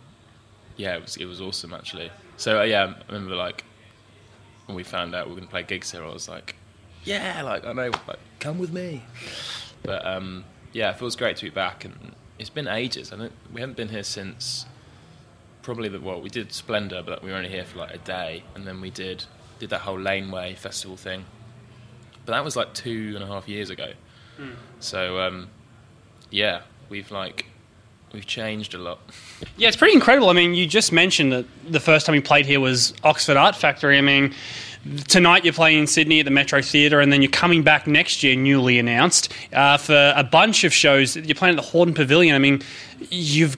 yeah, 0.77 0.97
it 0.97 1.03
was 1.03 1.17
it 1.17 1.25
was 1.25 1.41
awesome 1.41 1.75
actually. 1.75 2.11
So 2.37 2.61
uh, 2.61 2.65
yeah, 2.65 2.95
I 3.09 3.13
remember 3.13 3.35
like 3.35 3.65
when 4.67 4.77
we 4.77 4.83
found 4.85 5.15
out 5.15 5.27
we 5.27 5.35
were 5.35 5.41
gonna 5.41 5.51
play 5.51 5.63
gigs 5.63 5.91
here, 5.93 6.05
I 6.05 6.13
was 6.13 6.29
like, 6.29 6.57
yeah, 7.05 7.43
like 7.43 7.65
I 7.65 7.73
know, 7.73 7.91
like 8.07 8.19
come 8.41 8.59
with 8.59 8.73
me. 8.73 9.03
But 9.83 10.07
um, 10.07 10.45
yeah, 10.73 10.91
it 10.91 10.99
feels 10.99 11.17
great 11.17 11.37
to 11.39 11.45
be 11.45 11.51
back, 11.51 11.85
and 11.85 12.15
it's 12.39 12.51
been 12.51 12.69
ages. 12.69 13.13
I 13.13 13.17
think 13.17 13.33
we 13.53 13.61
haven't 13.61 13.77
been 13.77 13.89
here 13.89 14.05
since 14.05 14.67
probably 15.63 15.89
the 15.89 16.01
well, 16.01 16.21
we 16.21 16.29
did 16.29 16.53
Splendour, 16.53 17.03
but 17.03 17.23
we 17.23 17.31
were 17.31 17.37
only 17.37 17.49
here 17.51 17.65
for 17.65 17.79
like 17.79 17.95
a 17.95 17.99
day, 17.99 18.45
and 18.55 18.67
then 18.67 18.81
we 18.81 18.91
did 18.91 19.25
did 19.59 19.71
that 19.71 19.81
whole 19.81 19.99
Laneway 19.99 20.55
festival 20.55 20.97
thing. 20.97 21.25
But 22.25 22.33
that 22.33 22.45
was 22.45 22.55
like 22.55 22.75
two 22.75 23.13
and 23.17 23.25
a 23.25 23.27
half 23.27 23.49
years 23.49 23.71
ago. 23.71 23.93
So 24.81 25.19
um, 25.21 25.51
yeah, 26.33 26.63
we've 26.89 27.11
like 27.11 27.47
we've 28.13 28.27
changed 28.27 28.75
a 28.75 28.79
lot. 28.79 28.99
Yeah, 29.57 29.67
it's 29.67 29.77
pretty 29.77 29.95
incredible. 29.95 30.31
I 30.31 30.35
mean, 30.35 30.55
you 30.55 30.69
just 30.69 30.93
mentioned 30.93 31.33
that 31.33 31.45
the 31.69 31.81
first 31.81 32.07
time 32.07 32.15
you 32.15 32.23
played 32.23 32.47
here 32.47 32.61
was 32.61 32.95
Oxford 33.03 33.37
Art 33.37 33.57
Factory. 33.57 33.99
I 33.99 34.01
mean, 34.01 34.33
tonight 35.09 35.45
you're 35.45 35.53
playing 35.53 35.81
in 35.81 35.87
Sydney 35.89 36.21
at 36.21 36.25
the 36.27 36.31
Metro 36.31 36.63
Theatre, 36.63 37.01
and 37.01 37.13
then 37.13 37.23
you're 37.23 37.31
coming 37.31 37.65
back 37.65 37.89
next 37.89 38.23
year, 38.23 38.37
newly 38.37 38.79
announced, 38.79 39.33
uh, 39.53 39.79
for 39.79 40.13
a 40.17 40.23
bunch 40.23 40.63
of 40.63 40.73
shows. 40.73 41.17
You're 41.17 41.35
playing 41.35 41.59
at 41.59 41.63
the 41.65 41.69
Hordern 41.69 41.93
Pavilion. 41.95 42.37
I 42.37 42.39
mean, 42.39 42.63
you've 43.11 43.57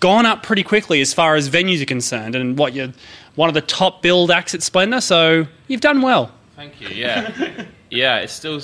gone 0.00 0.24
up 0.24 0.42
pretty 0.42 0.62
quickly 0.62 1.02
as 1.02 1.12
far 1.12 1.36
as 1.36 1.50
venues 1.50 1.82
are 1.82 1.86
concerned, 1.86 2.34
and 2.34 2.58
what 2.58 2.72
you're 2.72 2.92
one 3.34 3.48
of 3.50 3.54
the 3.54 3.60
top 3.60 4.00
billed 4.00 4.30
acts 4.30 4.54
at 4.54 4.62
Splendour, 4.62 5.02
so 5.02 5.46
you've 5.68 5.82
done 5.82 6.00
well. 6.00 6.32
Thank 6.56 6.80
you. 6.80 6.88
Yeah, 6.88 7.66
yeah. 7.90 8.18
It's 8.20 8.32
still 8.32 8.60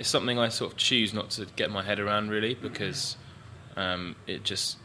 it's 0.00 0.08
something 0.08 0.38
I 0.38 0.48
sort 0.48 0.72
of 0.72 0.78
choose 0.78 1.12
not 1.12 1.28
to 1.32 1.46
get 1.56 1.70
my 1.70 1.82
head 1.82 2.00
around 2.00 2.30
really 2.30 2.54
because 2.54 3.18
um, 3.76 4.16
it 4.26 4.44
just 4.44 4.78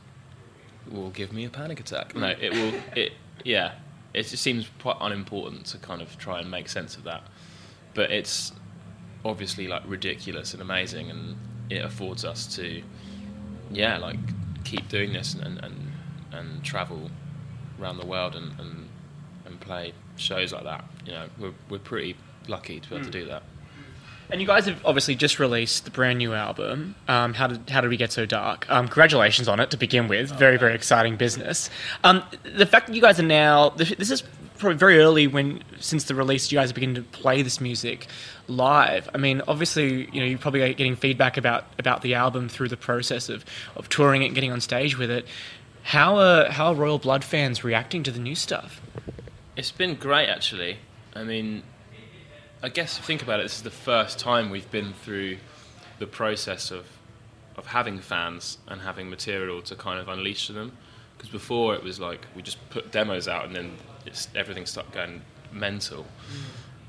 will 0.92 1.10
give 1.10 1.32
me 1.32 1.46
a 1.46 1.50
panic 1.50 1.80
attack. 1.80 2.14
No, 2.14 2.28
it 2.28 2.52
will. 2.52 2.74
It 2.98 3.14
yeah. 3.46 3.76
It 4.14 4.24
just 4.24 4.44
seems 4.44 4.70
quite 4.82 4.98
unimportant 5.00 5.68
to 5.68 5.78
kind 5.78 6.02
of 6.02 6.18
try 6.18 6.42
and 6.42 6.52
make 6.52 6.68
sense 6.68 6.98
of 6.98 7.06
that, 7.06 7.24
but 7.94 8.12
it's 8.12 8.52
obviously 9.24 9.68
like 9.68 9.84
ridiculous 9.86 10.52
and 10.54 10.62
amazing, 10.62 11.10
and 11.10 11.38
it 11.70 11.84
affords 11.84 12.26
us 12.26 12.54
to 12.58 12.84
yeah 13.72 13.98
like 13.98 14.20
keep 14.66 14.88
doing 14.90 15.14
this 15.14 15.34
and 15.34 15.64
and, 15.64 15.92
and 16.34 16.64
travel 16.64 17.10
around 17.80 17.98
the 17.98 18.06
world 18.06 18.36
and, 18.36 18.60
and 18.60 18.90
and 19.46 19.60
play 19.62 19.94
shows 20.18 20.52
like 20.52 20.66
that. 20.66 20.84
You 21.06 21.14
know, 21.14 21.30
we're 21.40 21.54
we're 21.70 21.80
pretty 21.80 22.18
lucky 22.50 22.82
to 22.82 22.90
be 22.90 22.96
able 22.96 23.06
to 23.06 23.12
do 23.12 23.26
that. 23.28 23.44
And 24.30 24.42
you 24.42 24.48
guys 24.48 24.66
have 24.66 24.84
obviously 24.86 25.16
just 25.16 25.40
released 25.40 25.86
the 25.86 25.92
brand 25.92 26.18
new 26.18 26.34
album. 26.34 26.96
Um, 27.08 27.34
how 27.34 27.48
did 27.48 27.70
how 27.70 27.82
did 27.82 27.90
we 27.90 27.98
get 27.98 28.12
so 28.12 28.26
dark? 28.26 28.70
Um, 28.70 28.88
congratulations 28.88 29.48
on 29.48 29.60
it 29.60 29.72
to 29.72 29.78
begin 29.78 30.08
with. 30.08 30.32
Very 30.32 30.58
very 30.58 30.74
exciting 30.74 31.16
business. 31.16 31.70
Um, 32.04 32.24
the 32.44 32.66
fact 32.66 32.88
that 32.88 32.96
you 32.96 33.02
guys 33.02 33.20
are 33.20 33.24
now 33.24 33.70
this 33.70 34.10
is 34.10 34.24
probably 34.58 34.78
very 34.78 35.00
early 35.00 35.28
when 35.28 35.62
since 35.80 36.06
the 36.06 36.16
release 36.16 36.52
you 36.52 36.58
guys 36.58 36.72
begin 36.72 36.96
to 36.96 37.02
play 37.02 37.42
this 37.42 37.62
music 37.62 38.08
live. 38.48 39.10
I 39.14 39.18
mean, 39.18 39.42
obviously 39.48 40.10
you 40.12 40.20
know 40.20 40.26
you're 40.26 40.40
probably 40.40 40.74
getting 40.74 40.96
feedback 40.96 41.38
about 41.38 41.66
about 41.78 42.02
the 42.02 42.16
album 42.16 42.50
through 42.50 42.70
the 42.70 42.78
process 42.78 43.30
of 43.30 43.46
of 43.76 43.90
touring 43.90 44.24
it, 44.24 44.28
and 44.28 44.36
getting 44.36 44.52
on 44.52 44.62
stage 44.62 44.98
with 44.98 45.12
it. 45.12 45.28
How 45.84 46.18
are 46.18 46.50
how 46.50 46.68
are 46.68 46.76
Royal 46.76 46.98
Blood 46.98 47.24
fans 47.24 47.64
reacting 47.64 48.02
to 48.04 48.12
the 48.12 48.20
new 48.20 48.36
stuff? 48.36 48.82
It's 49.56 49.72
been 49.72 49.96
great, 49.96 50.28
actually. 50.28 50.80
I 51.16 51.24
mean, 51.24 51.64
I 52.64 52.70
guess 52.70 52.94
if 52.98 53.04
you 53.04 53.06
think 53.06 53.22
about 53.22 53.40
it, 53.40 53.44
this 53.44 53.58
is 53.58 53.64
the 53.64 53.70
first 53.70 54.18
time 54.18 54.50
we've 54.50 54.70
been 54.72 54.94
through 54.94 55.38
the 56.00 56.08
process 56.08 56.72
of 56.72 56.86
of 57.58 57.68
having 57.68 58.00
fans 58.00 58.58
and 58.68 58.82
having 58.82 59.10
material 59.10 59.62
to 59.62 59.76
kind 59.76 60.00
of 60.00 60.10
unleash 60.10 60.48
to 60.48 60.54
them. 60.54 60.74
Because 61.16 61.30
before 61.30 61.74
it 61.74 61.84
was 61.84 62.00
like 62.00 62.26
we 62.36 62.42
just 62.42 62.58
put 62.70 62.92
demos 62.92 63.28
out 63.28 63.46
and 63.46 63.56
then 63.56 63.72
it's, 64.06 64.28
everything 64.36 64.66
started 64.66 64.92
going 64.92 65.22
mental, 65.52 66.06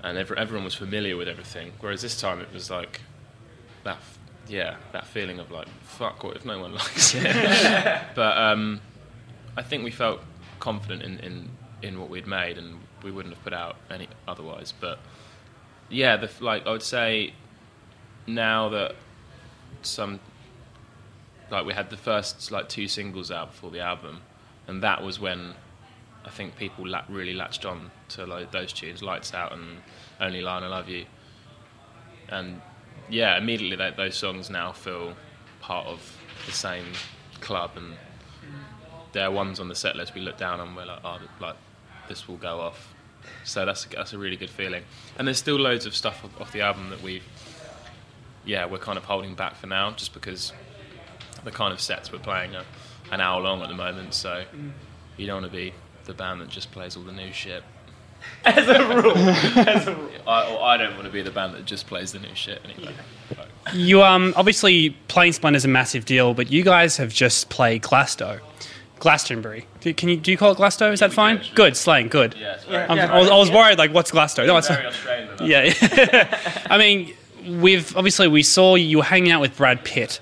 and 0.03 0.19
every, 0.19 0.37
everyone 0.37 0.65
was 0.65 0.75
familiar 0.75 1.17
with 1.17 1.29
everything. 1.29 1.73
Whereas 1.81 2.03
this 2.03 2.21
time 2.21 2.41
it 2.41 2.53
was 2.53 2.71
like 2.71 3.01
that, 3.85 3.97
f- 3.97 4.19
yeah, 4.49 4.77
that 4.93 5.07
feeling 5.07 5.39
of 5.39 5.51
like 5.51 5.69
fuck, 5.83 6.25
what 6.25 6.37
if 6.37 6.45
no 6.45 6.59
one 6.59 6.75
likes 6.83 7.15
it? 7.15 7.25
but 8.15 8.37
um, 8.37 8.81
I 9.57 9.63
think 9.63 9.85
we 9.85 9.91
felt 9.91 10.21
confident 10.59 11.03
in, 11.03 11.19
in, 11.21 11.49
in 11.83 12.01
what 12.01 12.11
we'd 12.11 12.27
made, 12.27 12.59
and 12.59 12.81
we 13.03 13.11
wouldn't 13.11 13.35
have 13.35 13.45
put 13.45 13.53
out 13.53 13.77
any 13.91 14.09
otherwise. 14.27 14.73
But 14.79 14.99
yeah, 15.91 16.17
the, 16.17 16.31
like 16.41 16.67
I 16.67 16.71
would 16.73 16.83
say 16.83 17.35
now 18.27 18.69
that 18.71 18.97
some 19.83 20.21
like 21.51 21.65
we 21.65 21.73
had 21.73 21.91
the 21.91 21.97
first 21.97 22.51
like 22.51 22.69
two 22.69 22.89
singles 22.89 23.31
out 23.31 23.53
before 23.53 23.71
the 23.71 23.81
album, 23.81 24.21
and 24.67 24.83
that 24.83 25.03
was 25.03 25.21
when 25.21 25.55
I 26.25 26.31
think 26.31 26.57
people 26.57 26.87
la- 26.89 27.05
really 27.09 27.35
latched 27.35 27.65
on 27.65 27.91
to 28.11 28.27
like, 28.27 28.51
those 28.51 28.73
tunes, 28.73 29.03
"Lights 29.03 29.33
Out" 29.33 29.53
and 29.53 29.79
"Only 30.21 30.41
Lie 30.41 30.57
When 30.57 30.65
I 30.65 30.69
Love 30.69 30.89
You," 30.89 31.07
and 32.29 32.61
yeah, 33.09 33.39
immediately 33.39 33.77
that, 33.77 33.97
those 33.97 34.17
songs 34.17 34.51
now 34.51 34.73
feel 34.73 35.15
part 35.61 35.87
of 35.87 36.01
the 36.47 36.53
same 36.53 36.87
club 37.41 37.73
and 37.77 37.95
they're 39.13 39.31
ones 39.31 39.61
on 39.61 39.69
the 39.69 39.75
set 39.75 39.97
list 39.97 40.15
we 40.15 40.21
look 40.21 40.37
down 40.37 40.61
on. 40.61 40.75
We're 40.75 40.85
like, 40.85 41.01
oh, 41.05 41.19
like 41.41 41.57
this 42.09 42.29
will 42.29 42.37
go 42.37 42.61
off. 42.61 42.95
So 43.45 43.65
that's 43.65 43.85
that's 43.87 44.13
a 44.13 44.19
really 44.19 44.37
good 44.37 44.51
feeling. 44.51 44.83
And 45.19 45.27
there's 45.27 45.39
still 45.39 45.57
loads 45.57 45.87
of 45.87 45.95
stuff 45.95 46.25
off- 46.25 46.41
off 46.41 46.53
the 46.53 46.61
album 46.63 46.91
that 46.91 47.03
we've, 47.03 47.23
yeah, 48.45 48.67
we're 48.67 48.79
kind 48.79 48.99
of 48.99 49.05
holding 49.05 49.35
back 49.35 49.57
for 49.57 49.67
now, 49.67 49.91
just 49.93 50.13
because 50.13 50.53
the 51.45 51.51
kind 51.51 51.73
of 51.73 51.81
sets 51.81 52.13
we're 52.13 52.19
playing 52.19 52.55
are 52.57 52.65
an 53.13 53.21
hour 53.21 53.41
long 53.41 53.63
at 53.63 53.69
the 53.69 53.75
moment. 53.75 54.15
So 54.15 54.45
you 55.17 55.27
don't 55.27 55.43
want 55.43 55.53
to 55.53 55.57
be 55.57 55.73
the 56.05 56.15
band 56.15 56.41
that 56.41 56.49
just 56.49 56.71
plays 56.73 56.97
all 56.97 57.03
the 57.03 57.13
new 57.13 57.33
shit. 57.33 57.63
As 58.45 58.67
a 58.69 58.89
rule. 59.03 59.17
As 59.17 59.87
a 59.87 59.95
rule. 59.95 60.11
I, 60.27 60.57
I 60.57 60.77
don't 60.77 60.95
want 60.95 61.05
to 61.07 61.13
be 61.13 61.23
the 61.23 61.31
band 61.31 61.55
that 61.55 61.65
just 61.67 61.87
plays 61.87 62.13
the 62.13 62.19
new 62.19 62.35
shit 62.35 62.61
anyway. 62.65 62.95
Like, 63.37 63.75
You 63.75 64.03
um 64.03 64.33
obviously 64.37 64.91
playing 65.09 65.33
Splendour's 65.35 65.65
a 65.65 65.69
massive 65.69 66.05
deal, 66.05 66.35
but 66.35 66.51
you 66.51 66.63
guys 66.65 66.97
have 66.97 67.13
just 67.13 67.49
played 67.51 67.83
Glasto, 67.83 68.41
Glastonbury. 68.99 69.67
Do, 69.81 69.93
can 69.95 70.09
you 70.09 70.17
do 70.17 70.31
you 70.31 70.37
call 70.39 70.53
it 70.53 70.59
Glasto? 70.59 70.93
Is 70.93 71.01
that 71.01 71.13
fine? 71.13 71.41
sure. 71.43 71.55
Good 71.55 71.77
slang. 71.77 72.09
Good. 72.09 72.35
yeah, 72.39 72.55
it's 72.55 72.65
very, 72.65 72.85
I'm- 72.85 73.11
I, 73.11 73.19
was, 73.19 73.29
I 73.31 73.37
was 73.37 73.51
worried 73.51 73.79
like 73.79 73.93
what's 73.93 74.11
Glasto? 74.11 74.47
No, 74.47 74.57
it's 74.57 74.69
very 74.69 74.87
Australian. 74.87 75.29
enough. 75.43 75.83
yeah. 75.83 76.63
I 76.71 76.79
mean, 76.79 77.15
we've 77.61 77.95
obviously 77.97 78.29
we 78.29 78.43
saw 78.43 78.75
you 78.75 78.99
were 78.99 79.05
hanging 79.05 79.33
out 79.33 79.41
with 79.41 79.57
Brad 79.57 79.85
Pitt, 79.85 80.21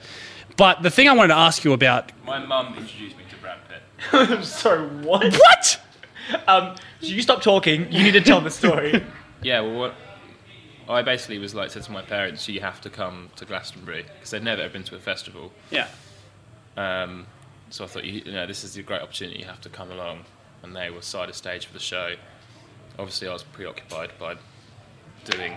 but 0.57 0.83
the 0.83 0.91
thing 0.91 1.09
I 1.09 1.13
wanted 1.13 1.29
to 1.29 1.39
ask 1.39 1.65
you 1.65 1.73
about 1.73 2.11
My 2.27 2.39
mum 2.45 2.75
introduced 2.77 3.17
me 3.17 3.25
to 3.31 3.37
Brad 3.37 3.59
Pitt. 3.69 3.83
I'm 4.13 4.45
sorry, 4.45 4.87
what? 5.05 5.33
what? 5.35 5.81
Um, 6.49 6.75
so 7.01 7.09
you 7.09 7.23
stop 7.23 7.43
talking. 7.43 7.93
You 7.93 8.03
need 8.03 8.13
to 8.13 8.21
tell 8.21 8.41
the 8.41 8.51
story. 8.51 9.05
Yeah, 9.43 9.61
well, 9.61 9.75
what 9.79 9.95
I 10.89 11.03
basically 11.03 11.37
was 11.39 11.55
like 11.55 11.71
said 11.71 11.83
to 11.83 11.93
my 11.93 12.01
parents, 12.01 12.49
you 12.49 12.61
have 12.63 12.81
to 12.81 12.89
come 12.89 13.29
to 13.37 13.45
Glastonbury 13.45 14.05
because 14.15 14.31
they'd 14.31 14.43
never 14.43 14.63
ever 14.63 14.73
been 14.73 14.85
to 14.85 14.97
a 14.97 14.99
festival. 14.99 15.53
Yeah. 15.71 15.87
Um, 16.79 17.27
so 17.75 17.83
I 17.83 17.89
thought, 17.89 18.05
you, 18.05 18.23
you 18.25 18.31
know, 18.31 18.47
this 18.47 18.63
is 18.63 18.77
a 18.77 18.85
great 18.85 19.03
opportunity. 19.03 19.41
You 19.41 19.47
have 19.47 19.61
to 19.63 19.69
come 19.69 19.91
along, 19.91 20.27
and 20.63 20.77
they 20.77 20.91
were 20.91 21.03
side 21.03 21.29
of 21.29 21.35
stage 21.35 21.67
for 21.67 21.73
the 21.73 21.81
show. 21.81 22.15
Obviously, 23.01 23.27
I 23.27 23.33
was 23.33 23.43
preoccupied 23.43 24.13
by 24.17 24.37
doing 25.25 25.57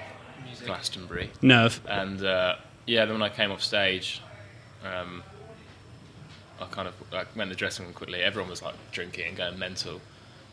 Glastonbury, 0.66 1.30
Nerve. 1.44 1.80
and 1.88 2.24
uh, 2.24 2.56
yeah, 2.88 3.06
then 3.06 3.14
when 3.14 3.22
I 3.22 3.30
came 3.30 3.52
off 3.52 3.62
stage, 3.62 4.24
um, 4.84 5.22
I 6.60 6.66
kind 6.66 6.88
of 6.88 6.96
like 7.12 7.36
went 7.36 7.52
to 7.52 7.56
the 7.56 7.60
dressing 7.60 7.86
room 7.86 7.94
quickly. 7.94 8.24
Everyone 8.24 8.50
was 8.50 8.64
like 8.64 8.74
drinking 8.92 9.28
and 9.28 9.38
going 9.38 9.60
mental, 9.60 10.02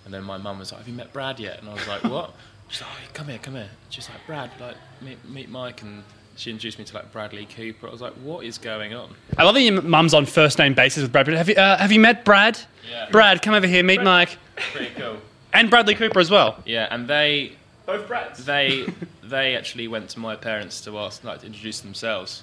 and 0.04 0.12
then 0.12 0.22
my 0.22 0.36
mum 0.36 0.58
was 0.58 0.70
like, 0.70 0.80
"Have 0.80 0.88
you 0.88 0.94
met 0.94 1.14
Brad 1.14 1.40
yet?" 1.40 1.60
And 1.60 1.70
I 1.70 1.72
was 1.72 1.88
like, 1.88 2.04
"What?" 2.04 2.34
She's 2.68 2.82
like, 2.82 2.90
oh, 2.90 3.10
"Come 3.14 3.28
here, 3.28 3.38
come 3.38 3.54
here." 3.54 3.70
She's 3.88 4.10
like, 4.10 4.18
"Brad, 4.26 4.50
like 4.60 4.76
meet 5.00 5.26
meet 5.26 5.48
Mike," 5.48 5.80
and 5.80 6.04
she 6.36 6.50
introduced 6.50 6.78
me 6.78 6.84
to 6.84 6.94
like 6.94 7.12
Bradley 7.12 7.46
Cooper. 7.46 7.88
I 7.88 7.90
was 7.90 8.00
like, 8.00 8.12
"What 8.14 8.44
is 8.44 8.58
going 8.58 8.94
on?" 8.94 9.14
I 9.38 9.44
love 9.44 9.54
that 9.54 9.62
your 9.62 9.80
mum's 9.82 10.14
on 10.14 10.26
first 10.26 10.58
name 10.58 10.74
basis 10.74 11.02
with 11.02 11.12
Brad 11.12 11.26
Pitt. 11.26 11.34
Have 11.36 11.48
you 11.48 11.54
uh, 11.56 11.78
have 11.78 11.92
you 11.92 12.00
met 12.00 12.24
Brad? 12.24 12.58
Yeah. 12.90 13.08
Brad, 13.10 13.40
come 13.42 13.54
over 13.54 13.66
here, 13.66 13.82
meet 13.82 14.02
Mike 14.02 14.36
Pretty 14.72 14.92
cool. 14.94 15.16
and 15.52 15.70
Bradley 15.70 15.94
Cooper 15.94 16.20
as 16.20 16.30
well. 16.30 16.60
Yeah, 16.66 16.86
and 16.90 17.08
they 17.08 17.52
Both 17.86 18.06
Brads. 18.08 18.44
they 18.44 18.86
they 19.22 19.56
actually 19.56 19.88
went 19.88 20.10
to 20.10 20.18
my 20.20 20.36
parents 20.36 20.80
to 20.82 20.98
ask 20.98 21.22
like 21.24 21.40
to 21.40 21.46
introduce 21.46 21.80
themselves. 21.80 22.42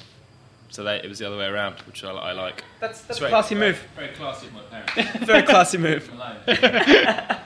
So 0.70 0.86
they, 0.86 0.96
it 1.04 1.10
was 1.10 1.20
the 1.20 1.28
other 1.28 1.36
way 1.38 1.48
around, 1.48 1.76
which 1.82 2.02
I, 2.06 2.12
I 2.12 2.32
like. 2.32 2.64
That's 2.80 3.02
that's 3.02 3.20
a 3.20 3.22
very- 3.22 3.30
classy 3.32 3.56
very- 3.56 3.72
move. 3.74 3.84
Very 3.98 4.08
classy 4.16 4.48
of 4.48 4.54
my 4.54 4.62
parents. 4.62 5.26
Very 5.26 5.44
classy 5.44 5.78
move. 5.78 6.10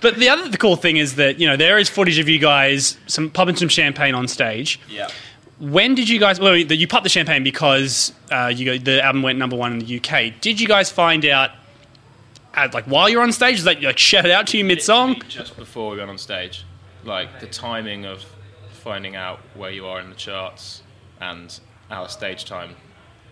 But 0.00 0.16
the 0.16 0.28
other 0.30 0.48
the 0.48 0.56
cool 0.56 0.76
thing 0.76 0.96
is 0.96 1.16
that 1.16 1.38
you 1.38 1.46
know 1.46 1.56
there 1.56 1.78
is 1.78 1.88
footage 1.90 2.18
of 2.18 2.28
you 2.28 2.38
guys 2.38 2.96
some 3.06 3.28
popping 3.28 3.56
some 3.56 3.68
champagne 3.68 4.14
on 4.14 4.28
stage. 4.28 4.80
yeah. 4.88 5.08
When 5.60 5.94
did 5.94 6.08
you 6.08 6.18
guys? 6.18 6.40
Well, 6.40 6.56
you 6.56 6.88
popped 6.88 7.04
the 7.04 7.10
champagne 7.10 7.44
because 7.44 8.14
uh, 8.32 8.52
you 8.54 8.64
go, 8.64 8.78
the 8.78 9.04
album 9.04 9.22
went 9.22 9.38
number 9.38 9.56
one 9.56 9.72
in 9.72 9.78
the 9.78 9.98
UK. 9.98 10.40
Did 10.40 10.58
you 10.58 10.66
guys 10.66 10.90
find 10.90 11.24
out, 11.26 11.50
uh, 12.54 12.68
like 12.72 12.86
while 12.86 13.10
you're 13.10 13.22
on 13.22 13.30
stage, 13.30 13.58
is 13.58 13.64
that 13.64 13.82
like 13.82 13.98
shout 13.98 14.24
it 14.24 14.30
out 14.30 14.46
to 14.48 14.58
you 14.58 14.64
mid 14.64 14.80
song? 14.82 15.20
Just 15.28 15.56
before 15.58 15.90
we 15.90 15.98
went 15.98 16.08
on 16.08 16.16
stage, 16.16 16.64
like 17.04 17.40
the 17.40 17.46
timing 17.46 18.06
of 18.06 18.24
finding 18.72 19.16
out 19.16 19.40
where 19.54 19.70
you 19.70 19.86
are 19.86 20.00
in 20.00 20.08
the 20.08 20.16
charts 20.16 20.82
and 21.20 21.60
our 21.90 22.08
stage 22.08 22.46
time, 22.46 22.74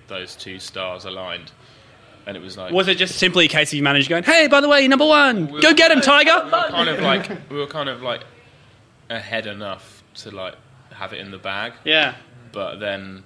those 0.08 0.36
two 0.36 0.58
stars 0.58 1.06
aligned, 1.06 1.50
and 2.26 2.36
it 2.36 2.42
was 2.42 2.58
like 2.58 2.74
Was 2.74 2.88
it 2.88 2.98
just 2.98 3.16
simply 3.16 3.46
a 3.46 3.48
case 3.48 3.70
of 3.70 3.74
you 3.78 3.82
managed 3.82 4.10
going, 4.10 4.24
hey, 4.24 4.48
by 4.48 4.60
the 4.60 4.68
way, 4.68 4.86
number 4.86 5.06
one, 5.06 5.46
go 5.46 5.72
get 5.72 5.90
him, 5.90 6.02
Tiger? 6.02 6.44
we 6.44 6.50
were 6.50 6.68
kind 6.68 6.88
of 6.90 7.00
like 7.00 7.50
we 7.50 7.56
were 7.56 7.66
kind 7.66 7.88
of 7.88 8.02
like 8.02 8.24
ahead 9.08 9.46
enough 9.46 10.04
to 10.16 10.30
like 10.30 10.54
have 10.92 11.12
it 11.12 11.20
in 11.20 11.30
the 11.30 11.38
bag, 11.38 11.72
Yeah. 11.84 12.14
but 12.52 12.80
then. 12.80 13.24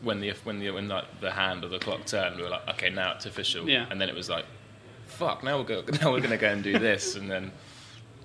When 0.00 0.20
the 0.20 0.32
when 0.44 0.60
the 0.60 0.70
when 0.70 0.86
like 0.86 1.20
the 1.20 1.32
hand 1.32 1.64
or 1.64 1.68
the 1.68 1.80
clock 1.80 2.06
turned, 2.06 2.36
we 2.36 2.42
were 2.44 2.50
like, 2.50 2.68
okay, 2.68 2.88
now 2.88 3.14
it's 3.14 3.26
official. 3.26 3.68
Yeah. 3.68 3.84
And 3.90 4.00
then 4.00 4.08
it 4.08 4.14
was 4.14 4.30
like, 4.30 4.44
fuck, 5.06 5.42
now 5.42 5.58
we're 5.58 5.64
go, 5.64 5.82
now 6.00 6.12
we're 6.12 6.20
gonna 6.20 6.36
go 6.36 6.50
and 6.50 6.62
do 6.62 6.78
this, 6.78 7.16
and 7.16 7.28
then 7.28 7.50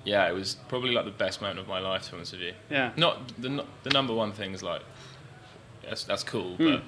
yeah, 0.04 0.30
it 0.30 0.34
was 0.34 0.58
probably 0.68 0.92
like 0.92 1.06
the 1.06 1.12
best 1.12 1.42
moment 1.42 1.58
of 1.60 1.68
my 1.68 1.80
life, 1.80 2.04
to 2.04 2.12
be 2.12 2.18
honest 2.18 2.34
with 2.34 2.42
you. 2.42 2.54
Yeah. 2.70 2.92
Not 2.96 3.32
the 3.42 3.50
nu- 3.50 3.66
the 3.82 3.90
number 3.90 4.14
one 4.14 4.34
thing 4.34 4.54
is 4.54 4.62
like 4.62 4.84
that's 5.82 6.04
that's 6.04 6.24
cool, 6.24 6.58
hmm. 6.58 6.64
but 6.74 6.84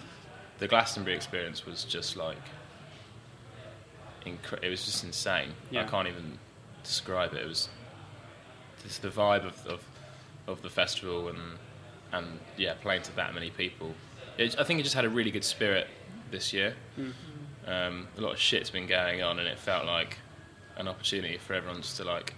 the 0.60 0.68
Glastonbury 0.68 1.16
experience 1.16 1.66
was 1.66 1.84
just 1.84 2.16
like 2.16 2.38
incre- 4.26 4.62
it 4.64 4.70
was 4.70 4.86
just 4.86 5.04
insane. 5.04 5.50
Yeah. 5.72 5.82
I 5.82 5.86
can't 5.86 6.08
even 6.08 6.38
describe 6.84 7.34
it. 7.34 7.42
It 7.42 7.48
was 7.48 7.70
just 8.84 9.02
the 9.02 9.10
vibe 9.10 9.46
of, 9.46 9.66
of 9.66 9.82
of 10.48 10.62
the 10.62 10.70
festival 10.70 11.28
and 11.30 11.40
and 12.12 12.40
yeah, 12.58 12.74
playing 12.82 13.02
to 13.04 13.16
that 13.16 13.34
many 13.34 13.50
people. 13.50 13.94
It, 14.38 14.58
I 14.60 14.64
think 14.64 14.80
it 14.80 14.84
just 14.84 14.96
had 14.96 15.06
a 15.06 15.10
really 15.10 15.32
good 15.32 15.44
spirit 15.44 15.88
this 16.32 16.54
year. 16.54 16.76
Um, 17.68 18.08
a 18.18 18.22
lot 18.22 18.34
of 18.34 18.40
shit's 18.40 18.70
been 18.70 18.88
going 18.88 19.22
on, 19.24 19.40
and 19.40 19.48
it 19.48 19.58
felt 19.58 19.86
like 19.86 20.18
an 20.78 20.88
opportunity 20.88 21.38
for 21.38 21.54
everyone 21.54 21.82
just 21.82 21.98
to 21.98 22.04
like 22.04 22.34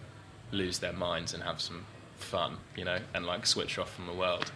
lose 0.51 0.79
their 0.79 0.93
minds 0.93 1.33
and 1.33 1.43
have 1.43 1.59
some 1.59 1.85
fun, 2.17 2.57
you 2.75 2.85
know, 2.85 2.99
and 3.13 3.25
like 3.25 3.45
switch 3.45 3.77
off 3.77 3.93
from 3.93 4.07
the 4.07 4.13
world. 4.13 4.51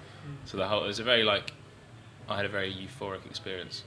So 0.45 0.57
the 0.57 0.67
whole 0.67 0.83
it 0.83 0.87
was 0.87 0.99
a 0.99 1.03
very 1.03 1.23
like 1.23 1.51
I 2.29 2.37
had 2.37 2.45
a 2.45 2.49
very 2.49 2.73
euphoric 2.73 3.25
experience. 3.25 3.83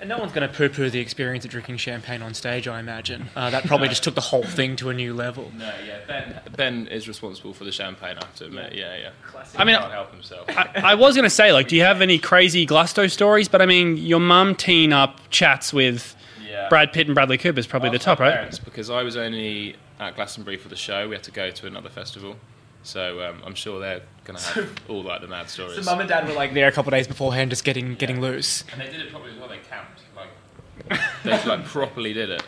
And 0.00 0.08
no 0.08 0.18
one's 0.18 0.32
going 0.32 0.48
to 0.48 0.54
poo-poo 0.54 0.90
the 0.90 1.00
experience 1.00 1.44
of 1.44 1.50
drinking 1.50 1.78
champagne 1.78 2.22
on 2.22 2.32
stage, 2.32 2.68
I 2.68 2.78
imagine. 2.78 3.30
Uh, 3.34 3.50
that 3.50 3.64
probably 3.66 3.88
just 3.94 4.04
took 4.04 4.14
the 4.14 4.20
whole 4.20 4.44
thing 4.44 4.76
to 4.76 4.90
a 4.90 4.94
new 4.94 5.12
level. 5.12 5.50
No, 5.56 5.72
yeah, 5.84 5.98
Ben 6.06 6.40
Ben 6.56 6.86
is 6.86 7.08
responsible 7.08 7.52
for 7.52 7.64
the 7.64 7.72
champagne. 7.72 8.16
I 8.16 8.24
have 8.24 8.34
to 8.36 8.44
admit, 8.46 8.74
yeah, 8.74 8.96
yeah. 8.96 9.10
Classic 9.26 9.58
I 9.58 9.64
mean, 9.64 9.76
Can't 9.76 9.90
help 9.92 10.12
himself. 10.12 10.48
I, 10.50 10.70
I 10.76 10.94
was 10.94 11.16
going 11.16 11.24
to 11.24 11.30
say, 11.30 11.52
like, 11.52 11.66
do 11.66 11.74
you 11.74 11.82
have 11.82 12.00
any 12.00 12.18
crazy 12.18 12.64
Glasto 12.64 13.10
stories? 13.10 13.48
But 13.48 13.60
I 13.60 13.66
mean, 13.66 13.96
your 13.96 14.20
mum 14.20 14.54
teeing 14.54 14.92
up 14.92 15.18
chats 15.30 15.72
with 15.72 16.14
Yeah. 16.48 16.68
Brad 16.68 16.92
Pitt 16.92 17.06
and 17.08 17.14
Bradley 17.16 17.36
Cooper 17.38 17.58
is 17.58 17.66
probably 17.66 17.90
the 17.90 17.98
top, 17.98 18.20
right? 18.20 18.58
Because 18.64 18.90
I 18.90 19.02
was 19.02 19.16
only 19.16 19.74
at 19.98 20.14
Glastonbury 20.14 20.58
for 20.58 20.68
the 20.68 20.76
show. 20.76 21.08
We 21.08 21.16
had 21.16 21.24
to 21.24 21.32
go 21.32 21.50
to 21.50 21.66
another 21.66 21.88
festival, 21.88 22.36
so 22.82 23.22
um, 23.28 23.42
I'm 23.44 23.54
sure 23.54 23.80
they're 23.80 24.02
gonna 24.24 24.40
have 24.40 24.70
all 24.88 25.02
like 25.02 25.20
the 25.20 25.28
mad 25.28 25.48
stories. 25.50 25.76
So 25.76 25.82
mum 25.82 26.00
and 26.00 26.08
dad 26.08 26.26
were 26.26 26.34
like 26.34 26.54
there 26.54 26.68
a 26.68 26.72
couple 26.72 26.92
of 26.92 26.98
days 26.98 27.06
beforehand, 27.08 27.50
just 27.50 27.64
getting 27.64 27.94
getting 27.94 28.20
loose. 28.20 28.64
and 28.72 28.80
they 28.80 28.86
did 28.86 29.00
it 29.00 29.10
properly 29.10 29.32
as 29.32 29.38
well. 29.38 29.48
They 29.48 29.58
camped, 29.68 30.00
like 30.16 31.00
they 31.24 31.48
like 31.48 31.64
properly 31.64 32.12
did 32.12 32.30
it. 32.30 32.42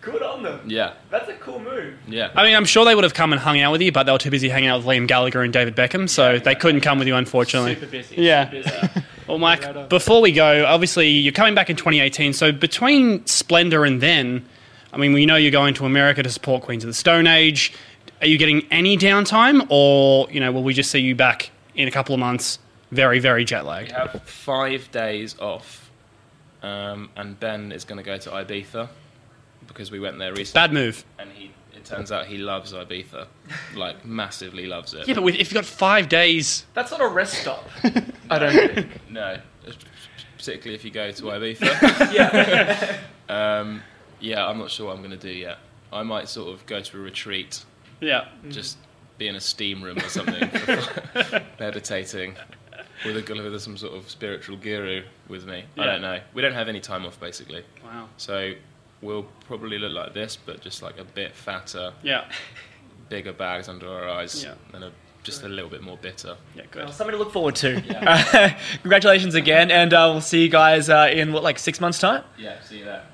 Good 0.00 0.22
on 0.22 0.44
them. 0.44 0.60
Yeah, 0.64 0.94
That's 1.10 1.28
a 1.28 1.34
cool 1.34 1.58
move. 1.58 1.98
yeah. 2.06 2.30
I 2.36 2.44
mean, 2.44 2.54
I'm 2.54 2.64
sure 2.64 2.84
they 2.84 2.94
would 2.94 3.02
have 3.04 3.14
come 3.14 3.32
and 3.32 3.40
hung 3.42 3.60
out 3.60 3.72
with 3.72 3.82
you, 3.82 3.90
but 3.90 4.04
they 4.04 4.12
were 4.12 4.18
too 4.18 4.30
busy 4.30 4.48
hanging 4.48 4.68
out 4.68 4.78
with 4.78 4.86
Liam 4.86 5.08
Gallagher 5.08 5.42
and 5.42 5.52
David 5.52 5.74
Beckham, 5.74 6.08
so 6.08 6.38
they 6.38 6.54
couldn't 6.54 6.82
come 6.82 7.00
with 7.00 7.08
you, 7.08 7.16
unfortunately. 7.16 7.74
Super 7.74 7.86
busy. 7.86 8.14
Yeah. 8.16 8.50
Super 8.50 8.62
busy. 8.62 9.06
Well, 9.28 9.36
Mike, 9.36 9.90
before 9.90 10.22
we 10.22 10.32
go, 10.32 10.64
obviously 10.64 11.08
you're 11.10 11.34
coming 11.34 11.54
back 11.54 11.68
in 11.68 11.76
2018. 11.76 12.32
So 12.32 12.50
between 12.50 13.26
Splendour 13.26 13.84
and 13.84 14.00
then, 14.00 14.46
I 14.90 14.96
mean, 14.96 15.12
we 15.12 15.26
know 15.26 15.36
you're 15.36 15.50
going 15.50 15.74
to 15.74 15.84
America 15.84 16.22
to 16.22 16.30
support 16.30 16.62
Queens 16.62 16.82
of 16.82 16.88
the 16.88 16.94
Stone 16.94 17.26
Age. 17.26 17.74
Are 18.20 18.26
you 18.26 18.38
getting 18.38 18.66
any 18.70 18.96
downtime, 18.96 19.66
or 19.70 20.28
you 20.30 20.40
know, 20.40 20.50
will 20.52 20.62
we 20.64 20.74
just 20.74 20.90
see 20.90 20.98
you 21.00 21.14
back 21.14 21.50
in 21.74 21.86
a 21.88 21.90
couple 21.90 22.14
of 22.14 22.18
months, 22.20 22.58
very, 22.90 23.18
very 23.20 23.44
jet 23.44 23.62
We 23.62 23.68
lagged? 23.70 23.92
have 23.92 24.22
five 24.24 24.90
days 24.90 25.38
off, 25.38 25.90
um, 26.62 27.10
and 27.16 27.38
Ben 27.38 27.70
is 27.72 27.84
going 27.84 27.98
to 27.98 28.02
go 28.04 28.16
to 28.18 28.30
Ibiza 28.30 28.88
because 29.66 29.90
we 29.90 30.00
went 30.00 30.18
there 30.18 30.32
recently, 30.32 30.54
Bad 30.66 30.72
move. 30.72 31.04
and 31.18 31.30
he. 31.32 31.52
It 31.74 31.84
turns 31.84 32.10
out 32.10 32.26
he 32.26 32.38
loves 32.38 32.72
Ibiza, 32.72 33.28
like 33.76 34.04
massively 34.04 34.66
loves 34.66 34.94
it. 34.94 35.06
Yeah, 35.06 35.14
but 35.14 35.22
with, 35.22 35.36
if 35.36 35.42
you've 35.52 35.54
got 35.54 35.64
five 35.64 36.08
days, 36.08 36.66
That's 36.74 36.90
not 36.90 37.00
a 37.00 37.06
rest 37.06 37.34
stop. 37.34 37.68
I 38.30 38.38
don't 38.40 38.52
think. 38.74 38.88
No, 39.08 39.38
particularly 40.36 40.74
if 40.74 40.84
you 40.84 40.90
go 40.90 41.12
to 41.12 41.22
Ibiza. 41.22 42.12
Yeah. 42.12 42.98
um, 43.60 43.80
yeah, 44.20 44.44
I'm 44.44 44.58
not 44.58 44.70
sure 44.72 44.86
what 44.86 44.96
I'm 44.96 45.02
going 45.02 45.16
to 45.16 45.16
do 45.16 45.30
yet. 45.32 45.58
I 45.92 46.02
might 46.02 46.28
sort 46.28 46.52
of 46.52 46.66
go 46.66 46.80
to 46.80 46.96
a 46.96 47.00
retreat, 47.00 47.64
yeah. 48.00 48.26
just 48.48 48.78
be 49.18 49.28
in 49.28 49.34
a 49.36 49.40
steam 49.40 49.82
room 49.82 49.98
or 49.98 50.08
something, 50.08 50.48
meditating 51.60 52.36
with 53.04 53.16
a 53.16 53.34
with 53.50 53.62
some 53.62 53.76
sort 53.76 53.94
of 53.94 54.08
spiritual 54.10 54.56
guru 54.56 55.04
with 55.28 55.46
me. 55.46 55.64
I 55.76 55.84
don't 55.86 56.02
know. 56.02 56.20
We 56.34 56.42
don't 56.42 56.54
have 56.54 56.68
any 56.68 56.80
time 56.80 57.06
off 57.06 57.18
basically, 57.20 57.64
Wow. 57.84 58.08
so 58.16 58.52
we'll 59.02 59.26
probably 59.46 59.78
look 59.78 59.92
like 59.92 60.14
this, 60.14 60.36
but 60.36 60.60
just 60.60 60.82
like 60.82 60.98
a 60.98 61.04
bit 61.04 61.34
fatter, 61.34 61.92
Yeah. 62.02 62.24
bigger 63.08 63.32
bags 63.32 63.68
under 63.68 63.88
our 63.88 64.08
eyes, 64.08 64.42
Yeah. 64.44 64.54
and 64.74 64.84
a, 64.84 64.92
just 65.22 65.42
a 65.42 65.48
little 65.48 65.70
bit 65.70 65.82
more 65.82 65.96
bitter. 65.96 66.36
Yeah. 66.54 66.62
Good. 66.70 66.84
Well, 66.84 66.92
something 66.92 67.12
to 67.12 67.18
look 67.18 67.32
forward 67.32 67.56
to. 67.56 67.82
Uh, 68.08 68.50
congratulations 68.82 69.34
again, 69.34 69.70
and 69.70 69.92
uh, 69.94 70.08
we'll 70.12 70.20
see 70.20 70.42
you 70.42 70.48
guys 70.48 70.88
uh, 70.88 71.08
in 71.12 71.32
what, 71.32 71.42
like 71.42 71.58
six 71.58 71.80
months' 71.80 71.98
time. 71.98 72.24
Yeah, 72.38 72.60
see 72.62 72.78
you 72.78 72.84
there. 72.84 73.04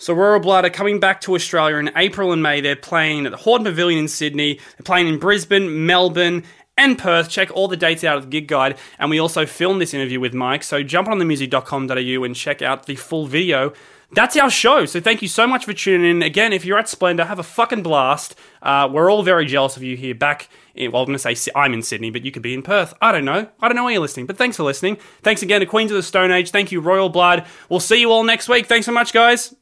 So 0.00 0.14
Royal 0.14 0.38
Blood 0.38 0.64
are 0.64 0.70
coming 0.70 1.00
back 1.00 1.20
to 1.22 1.34
Australia 1.34 1.76
in 1.76 1.90
April 1.96 2.32
and 2.32 2.40
May. 2.40 2.60
They're 2.60 2.76
playing 2.76 3.26
at 3.26 3.32
the 3.32 3.38
Hordern 3.38 3.64
Pavilion 3.64 3.98
in 3.98 4.06
Sydney. 4.08 4.54
They're 4.54 4.84
playing 4.84 5.08
in 5.08 5.18
Brisbane, 5.18 5.86
Melbourne, 5.86 6.44
and 6.76 6.96
Perth. 6.96 7.28
Check 7.28 7.50
all 7.52 7.66
the 7.66 7.76
dates 7.76 8.04
out 8.04 8.16
of 8.16 8.22
the 8.22 8.28
gig 8.28 8.46
guide. 8.46 8.78
And 9.00 9.10
we 9.10 9.18
also 9.18 9.44
filmed 9.44 9.80
this 9.80 9.92
interview 9.92 10.20
with 10.20 10.34
Mike. 10.34 10.62
So 10.62 10.84
jump 10.84 11.08
on 11.08 11.18
themusic.com.au 11.18 12.24
and 12.24 12.36
check 12.36 12.62
out 12.62 12.86
the 12.86 12.94
full 12.94 13.26
video. 13.26 13.72
That's 14.12 14.36
our 14.36 14.48
show. 14.50 14.86
So 14.86 15.00
thank 15.00 15.20
you 15.20 15.28
so 15.28 15.48
much 15.48 15.64
for 15.64 15.74
tuning 15.74 16.08
in. 16.08 16.22
Again, 16.22 16.52
if 16.52 16.64
you're 16.64 16.78
at 16.78 16.88
Splendour, 16.88 17.26
have 17.26 17.40
a 17.40 17.42
fucking 17.42 17.82
blast. 17.82 18.36
Uh, 18.62 18.88
we're 18.90 19.10
all 19.10 19.22
very 19.24 19.44
jealous 19.46 19.76
of 19.76 19.82
you 19.82 19.96
here 19.96 20.14
back. 20.14 20.48
In, 20.74 20.92
well, 20.92 21.02
I'm 21.02 21.06
going 21.08 21.18
to 21.18 21.36
say 21.36 21.50
I'm 21.54 21.74
in 21.74 21.82
Sydney, 21.82 22.10
but 22.10 22.24
you 22.24 22.30
could 22.30 22.40
be 22.40 22.54
in 22.54 22.62
Perth. 22.62 22.94
I 23.02 23.10
don't 23.10 23.24
know. 23.24 23.48
I 23.60 23.68
don't 23.68 23.74
know 23.76 23.84
where 23.84 23.92
you're 23.92 24.00
listening, 24.00 24.26
but 24.26 24.38
thanks 24.38 24.56
for 24.56 24.62
listening. 24.62 24.96
Thanks 25.22 25.42
again 25.42 25.60
to 25.60 25.66
Queens 25.66 25.90
of 25.90 25.96
the 25.96 26.02
Stone 26.04 26.30
Age. 26.30 26.52
Thank 26.52 26.70
you, 26.70 26.80
Royal 26.80 27.08
Blood. 27.08 27.46
We'll 27.68 27.80
see 27.80 28.00
you 28.00 28.12
all 28.12 28.22
next 28.22 28.48
week. 28.48 28.66
Thanks 28.66 28.86
so 28.86 28.92
much, 28.92 29.12
guys. 29.12 29.54